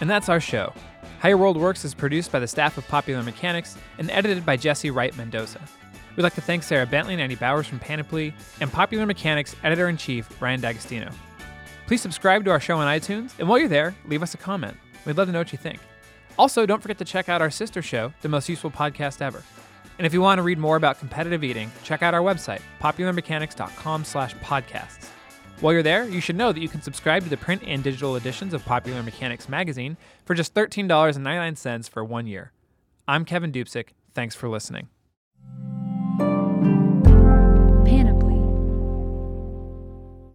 And 0.00 0.08
that's 0.08 0.28
our 0.28 0.40
show. 0.40 0.72
How 1.18 1.30
Your 1.30 1.38
World 1.38 1.56
Works 1.56 1.84
is 1.84 1.94
produced 1.94 2.30
by 2.30 2.38
the 2.38 2.46
staff 2.46 2.76
of 2.78 2.86
Popular 2.88 3.22
Mechanics 3.22 3.76
and 3.98 4.10
edited 4.10 4.44
by 4.44 4.56
Jesse 4.56 4.90
Wright 4.90 5.16
Mendoza. 5.16 5.60
We'd 6.14 6.22
like 6.22 6.34
to 6.34 6.42
thank 6.42 6.62
Sarah 6.62 6.86
Bentley 6.86 7.14
and 7.14 7.22
Andy 7.22 7.36
Bowers 7.36 7.66
from 7.66 7.78
Panoply 7.78 8.34
and 8.60 8.70
Popular 8.70 9.06
Mechanics 9.06 9.56
editor 9.64 9.88
in 9.88 9.96
chief 9.96 10.40
Ryan 10.42 10.60
D'Agostino. 10.60 11.10
Please 11.86 12.02
subscribe 12.02 12.44
to 12.44 12.50
our 12.50 12.60
show 12.60 12.76
on 12.76 12.86
iTunes, 12.86 13.32
and 13.38 13.48
while 13.48 13.58
you're 13.58 13.68
there, 13.68 13.94
leave 14.06 14.22
us 14.22 14.34
a 14.34 14.38
comment. 14.38 14.76
We'd 15.06 15.16
love 15.16 15.28
to 15.28 15.32
know 15.32 15.40
what 15.40 15.52
you 15.52 15.58
think. 15.58 15.80
Also, 16.38 16.66
don't 16.66 16.82
forget 16.82 16.98
to 16.98 17.04
check 17.04 17.30
out 17.30 17.40
our 17.40 17.50
sister 17.50 17.80
show, 17.80 18.12
The 18.20 18.28
Most 18.28 18.48
Useful 18.48 18.70
Podcast 18.70 19.22
Ever. 19.22 19.42
And 20.00 20.06
if 20.06 20.14
you 20.14 20.22
want 20.22 20.38
to 20.38 20.42
read 20.42 20.56
more 20.56 20.76
about 20.76 20.98
competitive 20.98 21.44
eating, 21.44 21.70
check 21.84 22.00
out 22.00 22.14
our 22.14 22.22
website, 22.22 22.62
popularmechanics.com 22.80 24.06
slash 24.06 24.34
podcasts. 24.36 25.04
While 25.60 25.74
you're 25.74 25.82
there, 25.82 26.08
you 26.08 26.22
should 26.22 26.36
know 26.36 26.52
that 26.52 26.60
you 26.60 26.70
can 26.70 26.80
subscribe 26.80 27.22
to 27.24 27.28
the 27.28 27.36
print 27.36 27.60
and 27.66 27.84
digital 27.84 28.16
editions 28.16 28.54
of 28.54 28.64
Popular 28.64 29.02
Mechanics 29.02 29.46
magazine 29.46 29.98
for 30.24 30.34
just 30.34 30.54
$13.99 30.54 31.90
for 31.90 32.02
one 32.02 32.26
year. 32.26 32.50
I'm 33.06 33.26
Kevin 33.26 33.52
Dupzyk. 33.52 33.88
Thanks 34.14 34.34
for 34.34 34.48
listening. 34.48 34.88